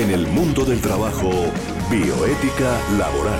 En 0.00 0.10
el 0.10 0.26
mundo 0.28 0.64
del 0.64 0.80
trabajo, 0.80 1.30
bioética 1.90 2.80
laboral. 2.96 3.38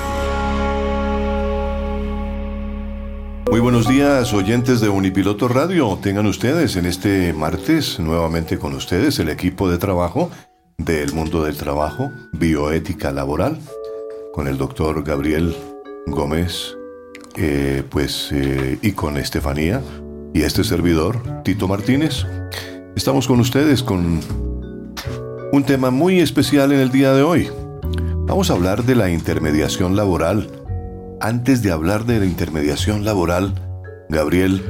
Muy 3.50 3.60
buenos 3.60 3.88
días, 3.88 4.34
oyentes 4.34 4.82
de 4.82 4.90
Unipiloto 4.90 5.48
Radio. 5.48 5.98
Tengan 6.02 6.26
ustedes 6.26 6.76
en 6.76 6.84
este 6.84 7.32
martes 7.32 7.98
nuevamente 7.98 8.58
con 8.58 8.74
ustedes 8.74 9.18
el 9.20 9.30
equipo 9.30 9.70
de 9.70 9.78
trabajo 9.78 10.30
del 10.76 11.14
mundo 11.14 11.44
del 11.44 11.56
trabajo, 11.56 12.10
bioética 12.34 13.10
laboral, 13.10 13.58
con 14.34 14.46
el 14.46 14.58
doctor 14.58 15.02
Gabriel 15.02 15.56
Gómez, 16.08 16.76
eh, 17.36 17.84
pues, 17.88 18.32
eh, 18.32 18.78
y 18.82 18.92
con 18.92 19.16
Estefanía 19.16 19.80
y 20.34 20.42
este 20.42 20.62
servidor, 20.62 21.42
Tito 21.42 21.66
Martínez. 21.68 22.26
Estamos 22.94 23.26
con 23.26 23.40
ustedes 23.40 23.82
con 23.82 24.49
un 25.52 25.64
tema 25.64 25.90
muy 25.90 26.20
especial 26.20 26.70
en 26.72 26.78
el 26.78 26.92
día 26.92 27.12
de 27.12 27.22
hoy. 27.22 27.48
Vamos 28.26 28.50
a 28.50 28.54
hablar 28.54 28.84
de 28.84 28.94
la 28.94 29.10
intermediación 29.10 29.96
laboral. 29.96 30.48
Antes 31.20 31.62
de 31.62 31.72
hablar 31.72 32.06
de 32.06 32.20
la 32.20 32.26
intermediación 32.26 33.04
laboral, 33.04 33.54
Gabriel, 34.08 34.62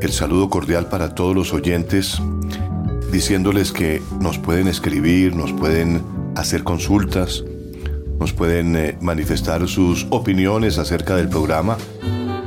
el 0.00 0.10
saludo 0.10 0.50
cordial 0.50 0.88
para 0.88 1.14
todos 1.14 1.36
los 1.36 1.52
oyentes, 1.52 2.20
diciéndoles 3.12 3.70
que 3.70 4.02
nos 4.20 4.38
pueden 4.38 4.66
escribir, 4.66 5.36
nos 5.36 5.52
pueden 5.52 6.02
hacer 6.34 6.64
consultas, 6.64 7.44
nos 8.18 8.32
pueden 8.32 8.74
eh, 8.76 8.98
manifestar 9.00 9.68
sus 9.68 10.08
opiniones 10.10 10.78
acerca 10.78 11.14
del 11.14 11.28
programa. 11.28 11.76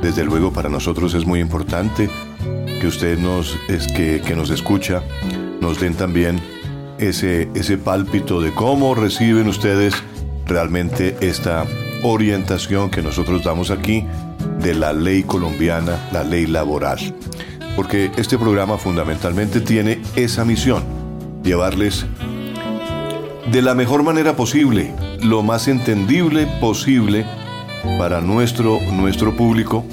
Desde 0.02 0.24
luego 0.24 0.52
para 0.52 0.68
nosotros 0.68 1.14
es 1.14 1.24
muy 1.24 1.40
importante 1.40 2.10
que 2.80 2.86
usted 2.86 3.18
nos, 3.18 3.56
es 3.68 3.86
que, 3.86 4.20
que 4.20 4.36
nos 4.36 4.50
escucha, 4.50 5.02
nos 5.60 5.80
den 5.80 5.94
también 5.94 6.40
ese, 6.98 7.48
ese 7.54 7.78
pálpito 7.78 8.40
de 8.40 8.52
cómo 8.52 8.94
reciben 8.94 9.48
ustedes 9.48 9.94
realmente 10.46 11.16
esta 11.20 11.64
orientación 12.02 12.90
que 12.90 13.02
nosotros 13.02 13.44
damos 13.44 13.70
aquí 13.70 14.04
de 14.60 14.74
la 14.74 14.92
ley 14.92 15.22
colombiana, 15.22 16.08
la 16.12 16.24
ley 16.24 16.46
laboral. 16.46 16.98
Porque 17.76 18.10
este 18.16 18.38
programa 18.38 18.76
fundamentalmente 18.76 19.60
tiene 19.60 20.00
esa 20.16 20.44
misión, 20.44 20.82
llevarles 21.42 22.06
de 23.52 23.62
la 23.62 23.74
mejor 23.74 24.02
manera 24.02 24.36
posible, 24.36 24.92
lo 25.22 25.42
más 25.42 25.68
entendible 25.68 26.46
posible 26.60 27.24
para 27.98 28.20
nuestro, 28.20 28.78
nuestro 28.92 29.34
público, 29.36 29.84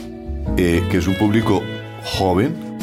eh, 0.58 0.84
que 0.90 0.98
es 0.98 1.08
un 1.08 1.16
público 1.16 1.62
joven, 2.18 2.75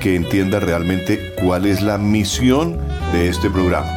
que 0.00 0.16
entienda 0.16 0.58
realmente 0.58 1.34
cuál 1.40 1.66
es 1.66 1.82
la 1.82 1.98
misión 1.98 2.78
de 3.12 3.28
este 3.28 3.50
programa. 3.50 3.90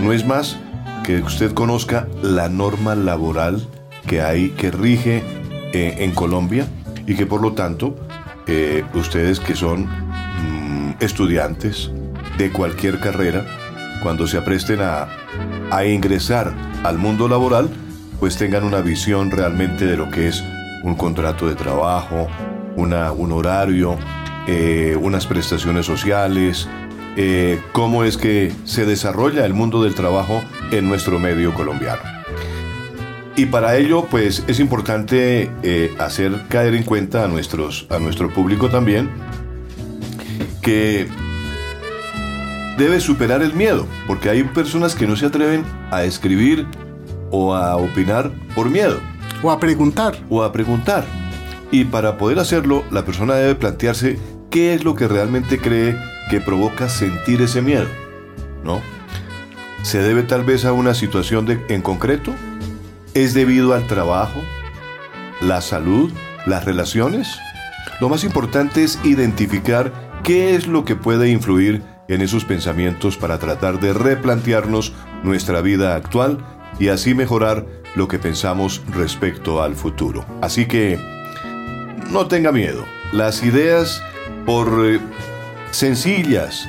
No 0.00 0.12
es 0.12 0.26
más 0.26 0.58
que 1.04 1.20
usted 1.20 1.54
conozca 1.54 2.06
la 2.22 2.48
norma 2.48 2.94
laboral 2.94 3.66
que 4.06 4.20
hay, 4.20 4.50
que 4.50 4.70
rige 4.70 5.22
eh, 5.72 5.96
en 6.00 6.12
Colombia 6.12 6.66
y 7.06 7.14
que 7.14 7.24
por 7.24 7.40
lo 7.40 7.52
tanto 7.52 7.96
eh, 8.46 8.84
ustedes 8.94 9.40
que 9.40 9.54
son 9.54 9.86
mm, 9.86 10.94
estudiantes 11.00 11.90
de 12.36 12.50
cualquier 12.50 12.98
carrera, 12.98 13.46
cuando 14.02 14.26
se 14.26 14.38
apresten 14.38 14.80
a, 14.80 15.08
a 15.70 15.84
ingresar 15.84 16.52
al 16.84 16.98
mundo 16.98 17.28
laboral, 17.28 17.68
pues 18.20 18.36
tengan 18.36 18.64
una 18.64 18.80
visión 18.80 19.30
realmente 19.30 19.86
de 19.86 19.96
lo 19.96 20.10
que 20.10 20.28
es 20.28 20.42
un 20.82 20.94
contrato 20.94 21.48
de 21.48 21.54
trabajo, 21.54 22.28
una, 22.76 23.12
un 23.12 23.32
horario, 23.32 23.96
eh, 24.50 24.96
unas 24.98 25.26
prestaciones 25.26 25.84
sociales, 25.84 26.66
eh, 27.18 27.60
cómo 27.72 28.04
es 28.04 28.16
que 28.16 28.50
se 28.64 28.86
desarrolla 28.86 29.44
el 29.44 29.52
mundo 29.52 29.82
del 29.82 29.94
trabajo 29.94 30.42
en 30.70 30.88
nuestro 30.88 31.18
medio 31.18 31.52
colombiano. 31.52 32.00
Y 33.36 33.44
para 33.44 33.76
ello, 33.76 34.06
pues 34.10 34.44
es 34.48 34.58
importante 34.58 35.50
eh, 35.62 35.94
hacer 35.98 36.46
caer 36.48 36.74
en 36.74 36.82
cuenta 36.84 37.24
a, 37.24 37.28
nuestros, 37.28 37.86
a 37.90 37.98
nuestro 37.98 38.32
público 38.32 38.70
también 38.70 39.10
que 40.62 41.06
debe 42.78 43.00
superar 43.00 43.42
el 43.42 43.52
miedo, 43.52 43.86
porque 44.06 44.30
hay 44.30 44.44
personas 44.44 44.94
que 44.94 45.06
no 45.06 45.14
se 45.14 45.26
atreven 45.26 45.62
a 45.90 46.04
escribir 46.04 46.66
o 47.30 47.54
a 47.54 47.76
opinar 47.76 48.32
por 48.54 48.70
miedo. 48.70 48.98
O 49.42 49.50
a 49.50 49.60
preguntar. 49.60 50.16
O 50.30 50.42
a 50.42 50.52
preguntar. 50.52 51.04
Y 51.70 51.84
para 51.84 52.16
poder 52.16 52.38
hacerlo, 52.38 52.82
la 52.90 53.04
persona 53.04 53.34
debe 53.34 53.54
plantearse 53.54 54.18
qué 54.50 54.74
es 54.74 54.84
lo 54.84 54.94
que 54.94 55.08
realmente 55.08 55.58
cree 55.58 55.96
que 56.30 56.40
provoca 56.40 56.88
sentir 56.88 57.42
ese 57.42 57.62
miedo, 57.62 57.88
¿no? 58.64 58.80
¿Se 59.82 60.00
debe 60.00 60.22
tal 60.22 60.44
vez 60.44 60.64
a 60.64 60.72
una 60.72 60.94
situación 60.94 61.46
de, 61.46 61.64
en 61.68 61.82
concreto? 61.82 62.34
¿Es 63.14 63.34
debido 63.34 63.74
al 63.74 63.86
trabajo, 63.86 64.40
la 65.40 65.60
salud, 65.60 66.12
las 66.46 66.64
relaciones? 66.64 67.28
Lo 68.00 68.08
más 68.08 68.24
importante 68.24 68.84
es 68.84 68.98
identificar 69.04 69.92
qué 70.22 70.54
es 70.54 70.66
lo 70.66 70.84
que 70.84 70.96
puede 70.96 71.30
influir 71.30 71.82
en 72.08 72.22
esos 72.22 72.44
pensamientos 72.44 73.16
para 73.16 73.38
tratar 73.38 73.80
de 73.80 73.92
replantearnos 73.92 74.92
nuestra 75.22 75.60
vida 75.60 75.94
actual 75.94 76.38
y 76.78 76.88
así 76.88 77.14
mejorar 77.14 77.66
lo 77.94 78.08
que 78.08 78.18
pensamos 78.18 78.82
respecto 78.92 79.62
al 79.62 79.74
futuro. 79.74 80.24
Así 80.40 80.66
que 80.66 80.98
no 82.10 82.26
tenga 82.26 82.52
miedo. 82.52 82.84
Las 83.12 83.42
ideas, 83.42 84.02
por 84.48 84.86
eh, 84.86 84.98
sencillas, 85.72 86.66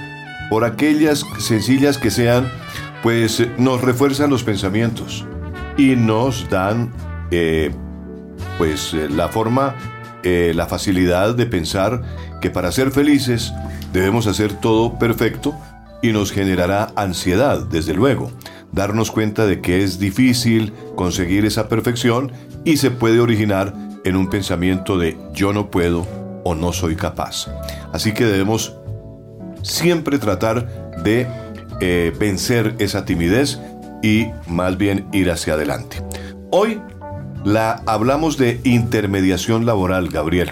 por 0.50 0.66
aquellas 0.66 1.26
sencillas 1.38 1.98
que 1.98 2.12
sean, 2.12 2.52
pues 3.02 3.42
nos 3.58 3.80
refuerzan 3.80 4.30
los 4.30 4.44
pensamientos 4.44 5.26
y 5.78 5.96
nos 5.96 6.50
dan 6.50 6.92
eh, 7.32 7.72
pues 8.58 8.94
eh, 8.94 9.08
la 9.08 9.30
forma, 9.30 9.76
eh, 10.24 10.52
la 10.54 10.68
facilidad 10.68 11.36
de 11.36 11.46
pensar 11.46 12.02
que 12.42 12.50
para 12.50 12.74
ser 12.74 12.92
felices 12.92 13.54
debemos 13.94 14.28
hacer 14.28 14.52
todo 14.56 15.00
perfecto 15.00 15.56
y 16.02 16.12
nos 16.12 16.34
generará 16.34 16.92
ansiedad, 16.98 17.66
desde 17.66 17.94
luego, 17.94 18.30
darnos 18.74 19.10
cuenta 19.10 19.46
de 19.46 19.62
que 19.62 19.86
es 19.86 20.00
difícil 20.00 20.74
conseguir 20.98 21.46
esa 21.46 21.70
perfección 21.70 22.34
y 22.66 22.76
se 22.76 22.92
puede 22.92 23.22
originar 23.22 23.74
en 24.04 24.18
un 24.18 24.30
pensamiento 24.30 24.98
de 24.98 25.18
yo 25.34 25.54
no 25.54 25.72
puedo 25.72 26.19
o 26.44 26.56
no 26.56 26.74
soy 26.74 26.96
capaz. 26.96 27.48
Así 27.94 28.14
que 28.14 28.26
debemos 28.26 28.76
siempre 29.62 30.20
tratar 30.20 30.68
de 31.04 31.28
eh, 31.82 32.14
vencer 32.20 32.76
esa 32.80 33.06
timidez 33.06 33.60
y 34.02 34.28
más 34.48 34.78
bien 34.78 35.08
ir 35.12 35.32
hacia 35.32 35.54
adelante. 35.54 36.04
Hoy 36.52 36.82
la 37.44 37.82
hablamos 37.86 38.38
de 38.38 38.60
intermediación 38.64 39.66
laboral, 39.66 40.10
Gabriel. 40.10 40.52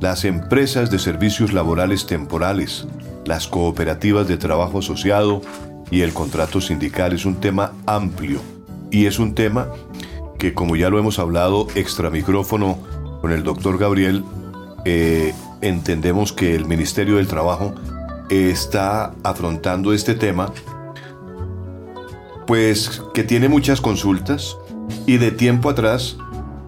Las 0.00 0.24
empresas 0.24 0.90
de 0.90 0.98
servicios 0.98 1.52
laborales 1.52 2.06
temporales, 2.06 2.88
las 3.24 3.46
cooperativas 3.46 4.26
de 4.26 4.36
trabajo 4.36 4.80
asociado 4.80 5.42
y 5.90 6.00
el 6.00 6.12
contrato 6.12 6.60
sindical 6.60 7.12
es 7.12 7.24
un 7.24 7.36
tema 7.36 7.72
amplio 7.86 8.40
y 8.90 9.06
es 9.06 9.18
un 9.18 9.34
tema 9.34 9.68
que 10.38 10.54
como 10.54 10.74
ya 10.74 10.90
lo 10.90 10.98
hemos 10.98 11.20
hablado 11.20 11.68
extra 11.76 12.10
micrófono 12.10 12.78
con 13.20 13.30
el 13.30 13.44
doctor 13.44 13.78
Gabriel, 13.78 14.24
eh, 14.84 15.34
entendemos 15.60 16.32
que 16.32 16.54
el 16.54 16.64
Ministerio 16.64 17.16
del 17.16 17.28
Trabajo 17.28 17.74
está 18.28 19.14
afrontando 19.22 19.92
este 19.92 20.14
tema, 20.14 20.52
pues 22.46 23.02
que 23.14 23.24
tiene 23.24 23.48
muchas 23.48 23.80
consultas 23.80 24.56
y 25.06 25.18
de 25.18 25.30
tiempo 25.30 25.70
atrás 25.70 26.16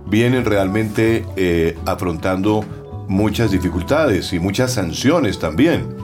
vienen 0.06 0.44
realmente 0.44 1.25
eh, 1.36 1.76
afrontando 1.86 2.64
muchas 3.08 3.50
dificultades 3.50 4.32
y 4.32 4.38
muchas 4.38 4.72
sanciones 4.72 5.38
también. 5.38 5.96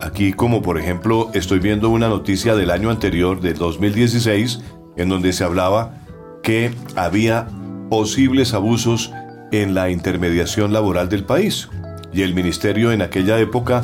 Aquí 0.00 0.32
como 0.32 0.62
por 0.62 0.78
ejemplo 0.78 1.30
estoy 1.32 1.58
viendo 1.58 1.90
una 1.90 2.08
noticia 2.08 2.54
del 2.54 2.70
año 2.70 2.90
anterior, 2.90 3.40
del 3.40 3.56
2016, 3.56 4.60
en 4.96 5.08
donde 5.08 5.32
se 5.32 5.44
hablaba 5.44 5.94
que 6.42 6.72
había 6.94 7.48
posibles 7.88 8.54
abusos 8.54 9.12
en 9.62 9.74
la 9.74 9.90
intermediación 9.90 10.72
laboral 10.72 11.08
del 11.08 11.24
país. 11.24 11.68
Y 12.12 12.22
el 12.22 12.34
ministerio 12.34 12.92
en 12.92 13.02
aquella 13.02 13.38
época 13.38 13.82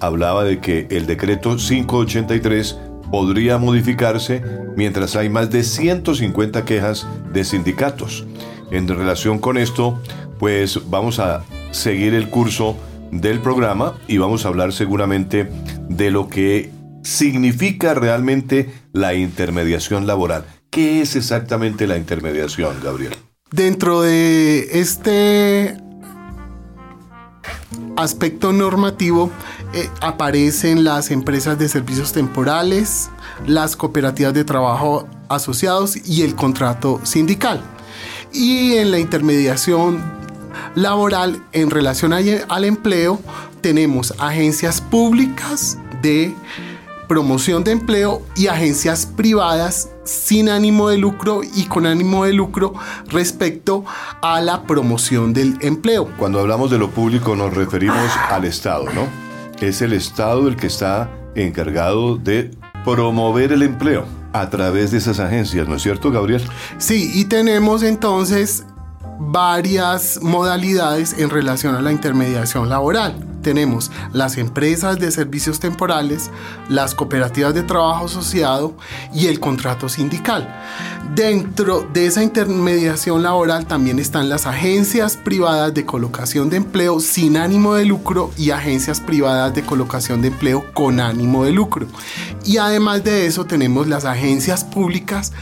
hablaba 0.00 0.44
de 0.44 0.60
que 0.60 0.86
el 0.90 1.06
decreto 1.06 1.56
583 1.56 2.78
podría 3.10 3.58
modificarse 3.58 4.42
mientras 4.76 5.16
hay 5.16 5.28
más 5.28 5.50
de 5.50 5.62
150 5.62 6.64
quejas 6.64 7.06
de 7.32 7.44
sindicatos. 7.44 8.26
En 8.70 8.88
relación 8.88 9.38
con 9.38 9.58
esto, 9.58 10.00
pues 10.38 10.80
vamos 10.88 11.18
a 11.18 11.44
seguir 11.70 12.14
el 12.14 12.28
curso 12.28 12.76
del 13.10 13.40
programa 13.40 13.94
y 14.08 14.18
vamos 14.18 14.44
a 14.44 14.48
hablar 14.48 14.72
seguramente 14.72 15.48
de 15.88 16.10
lo 16.10 16.28
que 16.28 16.70
significa 17.02 17.94
realmente 17.94 18.72
la 18.92 19.14
intermediación 19.14 20.06
laboral. 20.06 20.44
¿Qué 20.70 21.02
es 21.02 21.16
exactamente 21.16 21.86
la 21.86 21.98
intermediación, 21.98 22.76
Gabriel? 22.82 23.12
Dentro 23.52 24.00
de 24.00 24.80
este 24.80 25.76
aspecto 27.96 28.50
normativo 28.50 29.30
eh, 29.74 29.90
aparecen 30.00 30.84
las 30.84 31.10
empresas 31.10 31.58
de 31.58 31.68
servicios 31.68 32.14
temporales, 32.14 33.10
las 33.46 33.76
cooperativas 33.76 34.32
de 34.32 34.44
trabajo 34.44 35.06
asociados 35.28 35.96
y 35.96 36.22
el 36.22 36.34
contrato 36.34 36.98
sindical. 37.02 37.60
Y 38.32 38.76
en 38.76 38.90
la 38.90 38.98
intermediación 38.98 40.02
laboral 40.74 41.42
en 41.52 41.68
relación 41.68 42.14
al 42.14 42.64
empleo 42.64 43.20
tenemos 43.60 44.14
agencias 44.18 44.80
públicas 44.80 45.76
de 46.00 46.34
promoción 47.12 47.62
de 47.62 47.72
empleo 47.72 48.22
y 48.36 48.46
agencias 48.46 49.04
privadas 49.04 49.90
sin 50.02 50.48
ánimo 50.48 50.88
de 50.88 50.96
lucro 50.96 51.42
y 51.44 51.66
con 51.66 51.84
ánimo 51.84 52.24
de 52.24 52.32
lucro 52.32 52.72
respecto 53.08 53.84
a 54.22 54.40
la 54.40 54.62
promoción 54.62 55.34
del 55.34 55.58
empleo. 55.60 56.08
Cuando 56.16 56.40
hablamos 56.40 56.70
de 56.70 56.78
lo 56.78 56.88
público 56.88 57.36
nos 57.36 57.52
referimos 57.52 58.10
al 58.30 58.46
Estado, 58.46 58.86
¿no? 58.94 59.06
Es 59.60 59.82
el 59.82 59.92
Estado 59.92 60.48
el 60.48 60.56
que 60.56 60.68
está 60.68 61.10
encargado 61.34 62.16
de 62.16 62.50
promover 62.82 63.52
el 63.52 63.62
empleo 63.62 64.06
a 64.32 64.48
través 64.48 64.90
de 64.90 64.96
esas 64.96 65.20
agencias, 65.20 65.68
¿no 65.68 65.76
es 65.76 65.82
cierto, 65.82 66.10
Gabriel? 66.10 66.42
Sí, 66.78 67.10
y 67.12 67.26
tenemos 67.26 67.82
entonces 67.82 68.64
varias 69.18 70.18
modalidades 70.22 71.14
en 71.18 71.28
relación 71.28 71.74
a 71.74 71.82
la 71.82 71.92
intermediación 71.92 72.70
laboral 72.70 73.31
tenemos 73.42 73.90
las 74.12 74.38
empresas 74.38 74.98
de 74.98 75.10
servicios 75.10 75.60
temporales, 75.60 76.30
las 76.68 76.94
cooperativas 76.94 77.54
de 77.54 77.62
trabajo 77.62 78.06
asociado 78.06 78.74
y 79.14 79.26
el 79.26 79.40
contrato 79.40 79.88
sindical. 79.88 80.48
Dentro 81.14 81.86
de 81.92 82.06
esa 82.06 82.22
intermediación 82.22 83.22
laboral 83.22 83.66
también 83.66 83.98
están 83.98 84.28
las 84.28 84.46
agencias 84.46 85.16
privadas 85.16 85.74
de 85.74 85.84
colocación 85.84 86.48
de 86.48 86.56
empleo 86.56 87.00
sin 87.00 87.36
ánimo 87.36 87.74
de 87.74 87.84
lucro 87.84 88.30
y 88.38 88.50
agencias 88.50 89.00
privadas 89.00 89.54
de 89.54 89.62
colocación 89.62 90.22
de 90.22 90.28
empleo 90.28 90.64
con 90.72 91.00
ánimo 91.00 91.44
de 91.44 91.52
lucro. 91.52 91.86
Y 92.44 92.56
además 92.56 93.04
de 93.04 93.26
eso 93.26 93.44
tenemos 93.44 93.88
las 93.88 94.04
agencias 94.04 94.64
públicas 94.64 95.32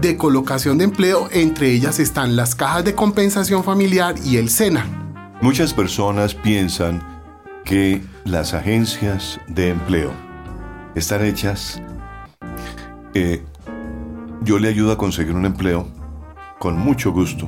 de 0.00 0.16
colocación 0.16 0.78
de 0.78 0.84
empleo, 0.84 1.28
entre 1.32 1.72
ellas 1.72 1.98
están 1.98 2.36
las 2.36 2.54
cajas 2.54 2.84
de 2.84 2.94
compensación 2.94 3.64
familiar 3.64 4.14
y 4.24 4.36
el 4.36 4.50
SENA. 4.50 4.86
Muchas 5.40 5.72
personas 5.72 6.34
piensan 6.34 7.17
que 7.68 8.00
las 8.24 8.54
agencias 8.54 9.38
de 9.46 9.68
empleo 9.68 10.10
están 10.94 11.22
hechas, 11.22 11.82
eh, 13.12 13.42
yo 14.40 14.58
le 14.58 14.68
ayudo 14.68 14.92
a 14.92 14.96
conseguir 14.96 15.34
un 15.34 15.44
empleo 15.44 15.86
con 16.58 16.78
mucho 16.78 17.12
gusto, 17.12 17.46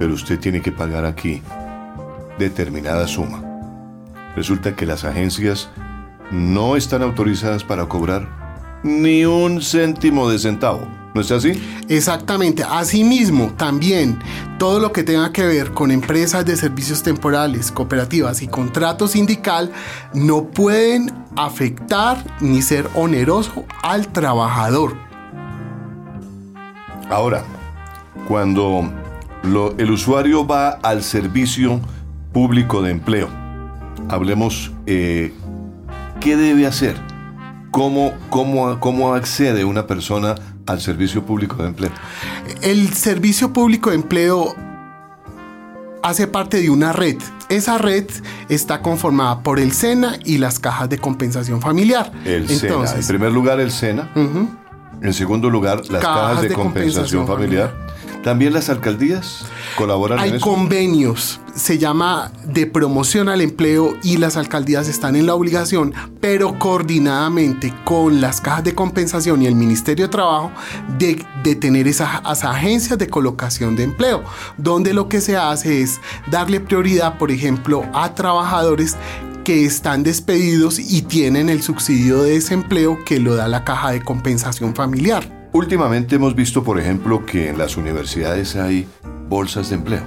pero 0.00 0.12
usted 0.12 0.40
tiene 0.40 0.60
que 0.60 0.72
pagar 0.72 1.04
aquí 1.04 1.40
determinada 2.36 3.06
suma. 3.06 3.44
Resulta 4.34 4.74
que 4.74 4.86
las 4.86 5.04
agencias 5.04 5.70
no 6.32 6.74
están 6.74 7.02
autorizadas 7.02 7.62
para 7.62 7.86
cobrar 7.86 8.80
ni 8.82 9.24
un 9.24 9.62
céntimo 9.62 10.28
de 10.28 10.40
centavo. 10.40 10.99
¿No 11.14 11.20
es 11.20 11.30
así? 11.32 11.60
Exactamente. 11.88 12.62
Asimismo, 12.62 13.52
también 13.56 14.18
todo 14.58 14.78
lo 14.78 14.92
que 14.92 15.02
tenga 15.02 15.32
que 15.32 15.44
ver 15.44 15.72
con 15.72 15.90
empresas 15.90 16.44
de 16.46 16.56
servicios 16.56 17.02
temporales, 17.02 17.72
cooperativas 17.72 18.42
y 18.42 18.48
contrato 18.48 19.08
sindical 19.08 19.72
no 20.14 20.44
pueden 20.44 21.12
afectar 21.36 22.24
ni 22.40 22.62
ser 22.62 22.88
oneroso 22.94 23.64
al 23.82 24.08
trabajador. 24.08 24.94
Ahora, 27.10 27.42
cuando 28.28 28.88
el 29.78 29.90
usuario 29.90 30.46
va 30.46 30.70
al 30.70 31.02
servicio 31.02 31.80
público 32.32 32.82
de 32.82 32.92
empleo, 32.92 33.28
hablemos, 34.08 34.70
eh, 34.86 35.32
¿qué 36.20 36.36
debe 36.36 36.66
hacer? 36.66 36.94
¿Cómo, 37.72 38.12
cómo, 38.28 38.78
¿Cómo 38.78 39.14
accede 39.14 39.64
una 39.64 39.86
persona 39.88 40.36
al 40.70 40.80
servicio 40.80 41.24
público 41.24 41.56
de 41.56 41.68
empleo? 41.68 41.90
El 42.62 42.92
servicio 42.94 43.52
público 43.52 43.90
de 43.90 43.96
empleo 43.96 44.54
hace 46.02 46.26
parte 46.26 46.60
de 46.60 46.70
una 46.70 46.92
red. 46.92 47.16
Esa 47.48 47.78
red 47.78 48.06
está 48.48 48.80
conformada 48.80 49.42
por 49.42 49.58
el 49.58 49.72
SENA 49.72 50.18
y 50.24 50.38
las 50.38 50.58
cajas 50.58 50.88
de 50.88 50.98
compensación 50.98 51.60
familiar. 51.60 52.12
El 52.24 52.48
SENA. 52.48 52.94
En 52.94 53.06
primer 53.06 53.32
lugar, 53.32 53.60
el 53.60 53.70
SENA. 53.70 54.10
En 55.02 55.14
segundo 55.14 55.48
lugar, 55.48 55.82
las 55.88 56.02
cajas, 56.02 56.42
de, 56.42 56.52
compensación, 56.52 57.26
familiar. 57.26 57.74
¿También 58.22 58.52
las 58.52 58.68
alcaldías 58.68 59.46
colaboran 59.76 60.18
Hay 60.18 60.30
en 60.30 60.36
eso? 60.36 60.44
convenios, 60.44 61.40
se 61.54 61.78
llama 61.78 62.30
de 62.44 62.66
promoción 62.66 63.30
al 63.30 63.40
empleo 63.40 63.96
y 64.02 64.18
las 64.18 64.36
alcaldías 64.36 64.88
están 64.88 65.16
en 65.16 65.24
la 65.24 65.34
obligación, 65.34 65.94
pero 66.20 66.58
coordinadamente 66.58 67.74
con 67.84 68.20
las 68.20 68.42
cajas 68.42 68.64
de 68.64 68.74
compensación 68.74 69.40
y 69.40 69.46
el 69.46 69.54
Ministerio 69.54 70.04
de 70.04 70.10
Trabajo, 70.10 70.50
de, 70.98 71.24
de 71.42 71.54
tener 71.54 71.88
esas, 71.88 72.20
agencias 72.44 72.98
de 72.98 73.08
colocación 73.08 73.74
de 73.74 73.84
empleo, 73.84 74.22
donde 74.58 74.92
lo 74.92 75.08
que 75.08 75.22
se 75.22 75.38
hace 75.38 75.80
es 75.80 75.98
darle 76.30 76.60
prioridad, 76.60 77.16
por 77.16 77.30
ejemplo, 77.30 77.84
a 77.94 78.14
trabajadores 78.14 78.96
que 79.44 79.64
están 79.64 80.02
despedidos 80.02 80.78
y 80.78 81.00
tienen 81.00 81.48
el 81.48 81.62
subsidio 81.62 82.22
de 82.22 82.32
desempleo 82.32 83.02
que 83.06 83.18
lo 83.18 83.34
da 83.34 83.48
la 83.48 83.64
caja 83.64 83.92
de 83.92 84.02
compensación 84.02 84.74
familiar. 84.74 85.39
Últimamente 85.52 86.16
hemos 86.16 86.34
visto, 86.34 86.62
por 86.62 86.78
ejemplo, 86.78 87.26
que 87.26 87.48
en 87.48 87.58
las 87.58 87.76
universidades 87.76 88.54
hay 88.56 88.86
bolsas 89.28 89.70
de 89.70 89.76
empleo. 89.76 90.02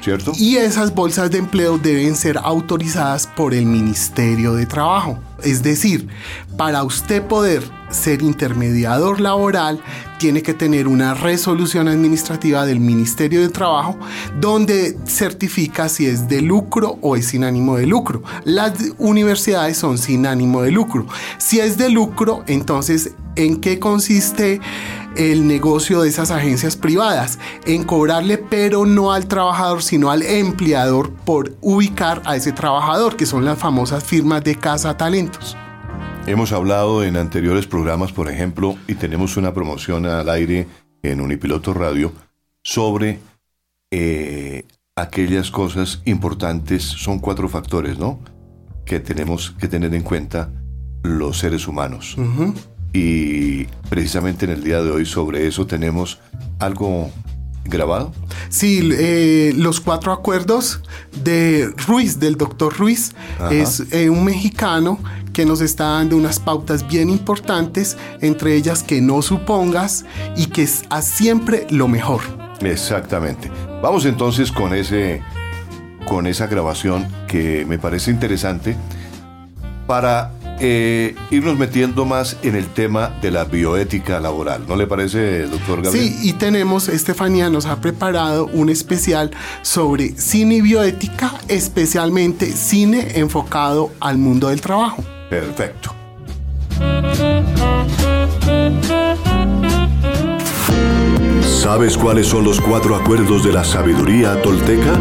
¿Cierto? 0.00 0.32
Y 0.36 0.56
esas 0.56 0.94
bolsas 0.94 1.30
de 1.30 1.38
empleo 1.38 1.76
deben 1.76 2.14
ser 2.14 2.38
autorizadas 2.38 3.26
por 3.26 3.52
el 3.52 3.66
Ministerio 3.66 4.54
de 4.54 4.64
Trabajo. 4.64 5.18
Es 5.42 5.62
decir, 5.62 6.08
para 6.56 6.82
usted 6.82 7.22
poder 7.22 7.62
ser 7.90 8.22
intermediador 8.22 9.20
laboral, 9.20 9.80
tiene 10.18 10.42
que 10.42 10.54
tener 10.54 10.88
una 10.88 11.14
resolución 11.14 11.88
administrativa 11.88 12.64
del 12.64 12.80
Ministerio 12.80 13.40
de 13.40 13.48
Trabajo 13.48 13.98
donde 14.40 14.96
certifica 15.06 15.88
si 15.88 16.06
es 16.06 16.28
de 16.28 16.42
lucro 16.42 16.98
o 17.02 17.16
es 17.16 17.26
sin 17.26 17.44
ánimo 17.44 17.76
de 17.76 17.86
lucro. 17.86 18.22
Las 18.44 18.72
universidades 18.98 19.76
son 19.76 19.98
sin 19.98 20.26
ánimo 20.26 20.62
de 20.62 20.70
lucro. 20.70 21.06
Si 21.38 21.60
es 21.60 21.76
de 21.76 21.88
lucro, 21.88 22.44
entonces, 22.46 23.12
¿en 23.38 23.60
qué 23.60 23.78
consiste 23.78 24.60
el 25.16 25.46
negocio 25.46 26.02
de 26.02 26.08
esas 26.08 26.30
agencias 26.30 26.76
privadas? 26.76 27.38
En 27.64 27.84
cobrarle, 27.84 28.36
pero 28.36 28.84
no 28.84 29.12
al 29.12 29.26
trabajador, 29.28 29.82
sino 29.82 30.10
al 30.10 30.22
empleador 30.22 31.12
por 31.12 31.56
ubicar 31.60 32.20
a 32.26 32.36
ese 32.36 32.52
trabajador, 32.52 33.16
que 33.16 33.26
son 33.26 33.44
las 33.44 33.58
famosas 33.58 34.04
firmas 34.04 34.44
de 34.44 34.56
casa 34.56 34.96
talentos. 34.96 35.56
Hemos 36.26 36.52
hablado 36.52 37.04
en 37.04 37.16
anteriores 37.16 37.66
programas, 37.66 38.12
por 38.12 38.28
ejemplo, 38.28 38.76
y 38.86 38.94
tenemos 38.94 39.36
una 39.38 39.54
promoción 39.54 40.04
al 40.04 40.28
aire 40.28 40.66
en 41.02 41.20
Unipiloto 41.20 41.72
Radio 41.72 42.12
sobre 42.62 43.20
eh, 43.90 44.64
aquellas 44.96 45.50
cosas 45.50 46.02
importantes. 46.04 46.82
Son 46.82 47.18
cuatro 47.20 47.48
factores, 47.48 47.98
¿no? 47.98 48.20
Que 48.84 49.00
tenemos 49.00 49.52
que 49.52 49.68
tener 49.68 49.94
en 49.94 50.02
cuenta 50.02 50.50
los 51.02 51.38
seres 51.38 51.66
humanos. 51.68 52.16
Y 52.92 53.64
precisamente 53.88 54.44
en 54.44 54.52
el 54.52 54.64
día 54.64 54.82
de 54.82 54.90
hoy 54.90 55.04
sobre 55.06 55.46
eso 55.46 55.66
tenemos 55.66 56.18
algo 56.58 57.10
grabado? 57.68 58.12
Sí, 58.48 58.90
eh, 58.92 59.52
los 59.56 59.80
cuatro 59.80 60.12
acuerdos 60.12 60.80
de 61.22 61.70
Ruiz, 61.86 62.18
del 62.18 62.36
doctor 62.36 62.76
Ruiz, 62.76 63.14
es 63.50 63.84
eh, 63.92 64.10
un 64.10 64.24
mexicano 64.24 64.98
que 65.32 65.44
nos 65.44 65.60
está 65.60 65.84
dando 65.84 66.16
unas 66.16 66.40
pautas 66.40 66.86
bien 66.88 67.10
importantes, 67.10 67.96
entre 68.20 68.54
ellas 68.54 68.82
que 68.82 69.00
no 69.00 69.22
supongas 69.22 70.04
y 70.36 70.46
que 70.46 70.68
haz 70.90 71.04
siempre 71.04 71.66
lo 71.70 71.86
mejor. 71.88 72.22
Exactamente. 72.60 73.50
Vamos 73.82 74.04
entonces 74.04 74.50
con 74.50 74.74
ese 74.74 75.22
con 76.06 76.26
esa 76.26 76.46
grabación 76.46 77.06
que 77.28 77.66
me 77.68 77.78
parece 77.78 78.10
interesante 78.10 78.74
para 79.86 80.32
eh, 80.60 81.14
irnos 81.30 81.58
metiendo 81.58 82.04
más 82.04 82.36
en 82.42 82.54
el 82.56 82.66
tema 82.66 83.12
de 83.22 83.30
la 83.30 83.44
bioética 83.44 84.20
laboral. 84.20 84.64
¿No 84.66 84.76
le 84.76 84.86
parece, 84.86 85.42
doctor 85.42 85.82
Gabriel? 85.82 86.08
Sí, 86.08 86.28
y 86.28 86.32
tenemos, 86.34 86.88
Estefanía 86.88 87.50
nos 87.50 87.66
ha 87.66 87.80
preparado 87.80 88.46
un 88.46 88.68
especial 88.68 89.30
sobre 89.62 90.10
cine 90.18 90.56
y 90.56 90.60
bioética, 90.60 91.32
especialmente 91.48 92.46
cine 92.46 93.18
enfocado 93.18 93.90
al 94.00 94.18
mundo 94.18 94.48
del 94.48 94.60
trabajo. 94.60 95.04
Perfecto. 95.30 95.94
¿Sabes 101.58 101.98
cuáles 101.98 102.28
son 102.28 102.44
los 102.44 102.60
cuatro 102.60 102.94
acuerdos 102.94 103.42
de 103.42 103.52
la 103.52 103.64
sabiduría 103.64 104.40
tolteca? 104.42 104.96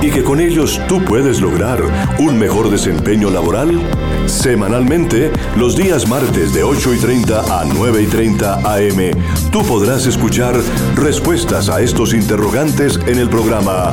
¿Y 0.00 0.10
que 0.10 0.24
con 0.24 0.40
ellos 0.40 0.80
tú 0.88 1.04
puedes 1.04 1.42
lograr 1.42 1.82
un 2.18 2.38
mejor 2.38 2.70
desempeño 2.70 3.28
laboral? 3.28 3.82
Semanalmente, 4.24 5.30
los 5.58 5.76
días 5.76 6.08
martes 6.08 6.54
de 6.54 6.64
8 6.64 6.94
y 6.94 6.98
30 6.98 7.60
a 7.60 7.64
9 7.66 8.02
y 8.02 8.06
30 8.06 8.54
am, 8.54 9.50
tú 9.52 9.62
podrás 9.62 10.06
escuchar 10.06 10.58
respuestas 10.96 11.68
a 11.68 11.82
estos 11.82 12.14
interrogantes 12.14 12.98
en 13.06 13.18
el 13.18 13.28
programa 13.28 13.92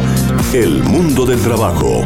El 0.54 0.84
Mundo 0.84 1.26
del 1.26 1.42
Trabajo. 1.42 2.06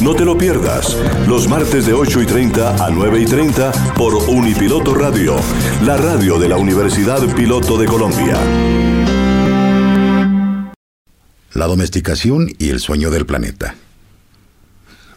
No 0.00 0.14
te 0.14 0.24
lo 0.24 0.38
pierdas, 0.38 0.96
los 1.26 1.48
martes 1.48 1.86
de 1.86 1.92
8 1.92 2.22
y 2.22 2.26
30 2.26 2.86
a 2.86 2.88
9 2.88 3.20
y 3.20 3.24
30 3.24 3.72
por 3.96 4.14
Unipiloto 4.14 4.94
Radio, 4.94 5.34
la 5.82 5.96
radio 5.96 6.38
de 6.38 6.48
la 6.48 6.56
Universidad 6.56 7.20
Piloto 7.34 7.76
de 7.76 7.86
Colombia. 7.86 8.38
La 11.64 11.68
domesticación 11.68 12.52
y 12.58 12.68
el 12.68 12.78
sueño 12.78 13.10
del 13.10 13.24
planeta. 13.24 13.74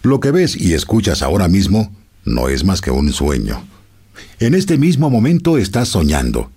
Lo 0.02 0.22
que 0.22 0.32
ves 0.32 0.56
y 0.56 0.76
escuchas 0.76 1.22
ahora 1.22 1.50
mismo 1.50 1.94
no 2.24 2.48
es 2.48 2.64
más 2.64 2.80
que 2.80 2.90
un 2.90 3.12
sueño. 3.12 3.68
En 4.40 4.54
este 4.54 4.78
mismo 4.78 5.10
momento 5.10 5.58
estás 5.58 5.90
soñando. 5.90 6.50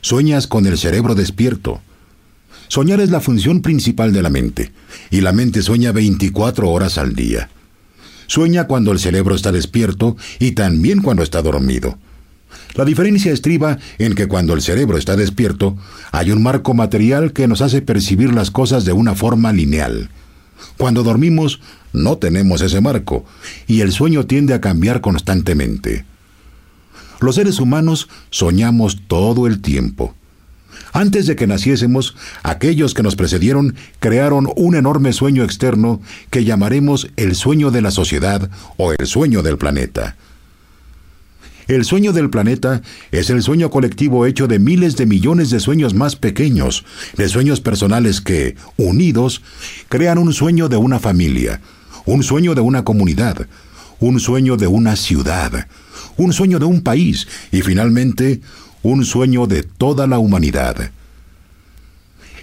Sueñas 0.00 0.46
con 0.46 0.64
el 0.64 0.78
cerebro 0.78 1.14
despierto. 1.14 1.82
Soñar 2.68 2.98
es 3.00 3.10
la 3.10 3.20
función 3.20 3.60
principal 3.60 4.14
de 4.14 4.22
la 4.22 4.30
mente, 4.30 4.72
y 5.10 5.20
la 5.20 5.32
mente 5.32 5.60
sueña 5.60 5.92
24 5.92 6.70
horas 6.70 6.96
al 6.96 7.14
día. 7.14 7.50
Sueña 8.28 8.66
cuando 8.66 8.90
el 8.90 8.98
cerebro 8.98 9.34
está 9.34 9.52
despierto 9.52 10.16
y 10.38 10.52
también 10.52 11.02
cuando 11.02 11.22
está 11.22 11.42
dormido. 11.42 11.98
La 12.74 12.84
diferencia 12.84 13.32
estriba 13.32 13.78
en 13.98 14.14
que 14.14 14.28
cuando 14.28 14.54
el 14.54 14.62
cerebro 14.62 14.98
está 14.98 15.16
despierto, 15.16 15.76
hay 16.12 16.30
un 16.30 16.42
marco 16.42 16.74
material 16.74 17.32
que 17.32 17.48
nos 17.48 17.62
hace 17.62 17.82
percibir 17.82 18.32
las 18.34 18.50
cosas 18.50 18.84
de 18.84 18.92
una 18.92 19.14
forma 19.14 19.52
lineal. 19.52 20.10
Cuando 20.76 21.02
dormimos, 21.02 21.60
no 21.92 22.18
tenemos 22.18 22.60
ese 22.60 22.80
marco, 22.80 23.24
y 23.66 23.80
el 23.80 23.92
sueño 23.92 24.26
tiende 24.26 24.54
a 24.54 24.60
cambiar 24.60 25.00
constantemente. 25.00 26.04
Los 27.20 27.36
seres 27.36 27.60
humanos 27.60 28.08
soñamos 28.30 29.02
todo 29.08 29.46
el 29.46 29.62
tiempo. 29.62 30.14
Antes 30.92 31.26
de 31.26 31.36
que 31.36 31.46
naciésemos, 31.46 32.14
aquellos 32.42 32.94
que 32.94 33.02
nos 33.02 33.16
precedieron 33.16 33.74
crearon 33.98 34.48
un 34.56 34.74
enorme 34.74 35.12
sueño 35.12 35.44
externo 35.44 36.00
que 36.30 36.44
llamaremos 36.44 37.08
el 37.16 37.34
sueño 37.34 37.70
de 37.70 37.82
la 37.82 37.90
sociedad 37.90 38.50
o 38.76 38.92
el 38.92 39.06
sueño 39.06 39.42
del 39.42 39.58
planeta. 39.58 40.16
El 41.68 41.84
sueño 41.84 42.12
del 42.12 42.30
planeta 42.30 42.80
es 43.10 43.28
el 43.28 43.42
sueño 43.42 43.70
colectivo 43.70 44.24
hecho 44.24 44.46
de 44.46 44.60
miles 44.60 44.96
de 44.96 45.04
millones 45.04 45.50
de 45.50 45.58
sueños 45.58 45.94
más 45.94 46.14
pequeños, 46.14 46.84
de 47.16 47.28
sueños 47.28 47.60
personales 47.60 48.20
que, 48.20 48.54
unidos, 48.76 49.42
crean 49.88 50.18
un 50.18 50.32
sueño 50.32 50.68
de 50.68 50.76
una 50.76 51.00
familia, 51.00 51.60
un 52.04 52.22
sueño 52.22 52.54
de 52.54 52.60
una 52.60 52.84
comunidad, 52.84 53.48
un 53.98 54.20
sueño 54.20 54.56
de 54.56 54.68
una 54.68 54.94
ciudad, 54.94 55.66
un 56.16 56.32
sueño 56.32 56.60
de 56.60 56.66
un 56.66 56.82
país 56.82 57.26
y 57.50 57.62
finalmente 57.62 58.40
un 58.82 59.04
sueño 59.04 59.48
de 59.48 59.64
toda 59.64 60.06
la 60.06 60.20
humanidad. 60.20 60.92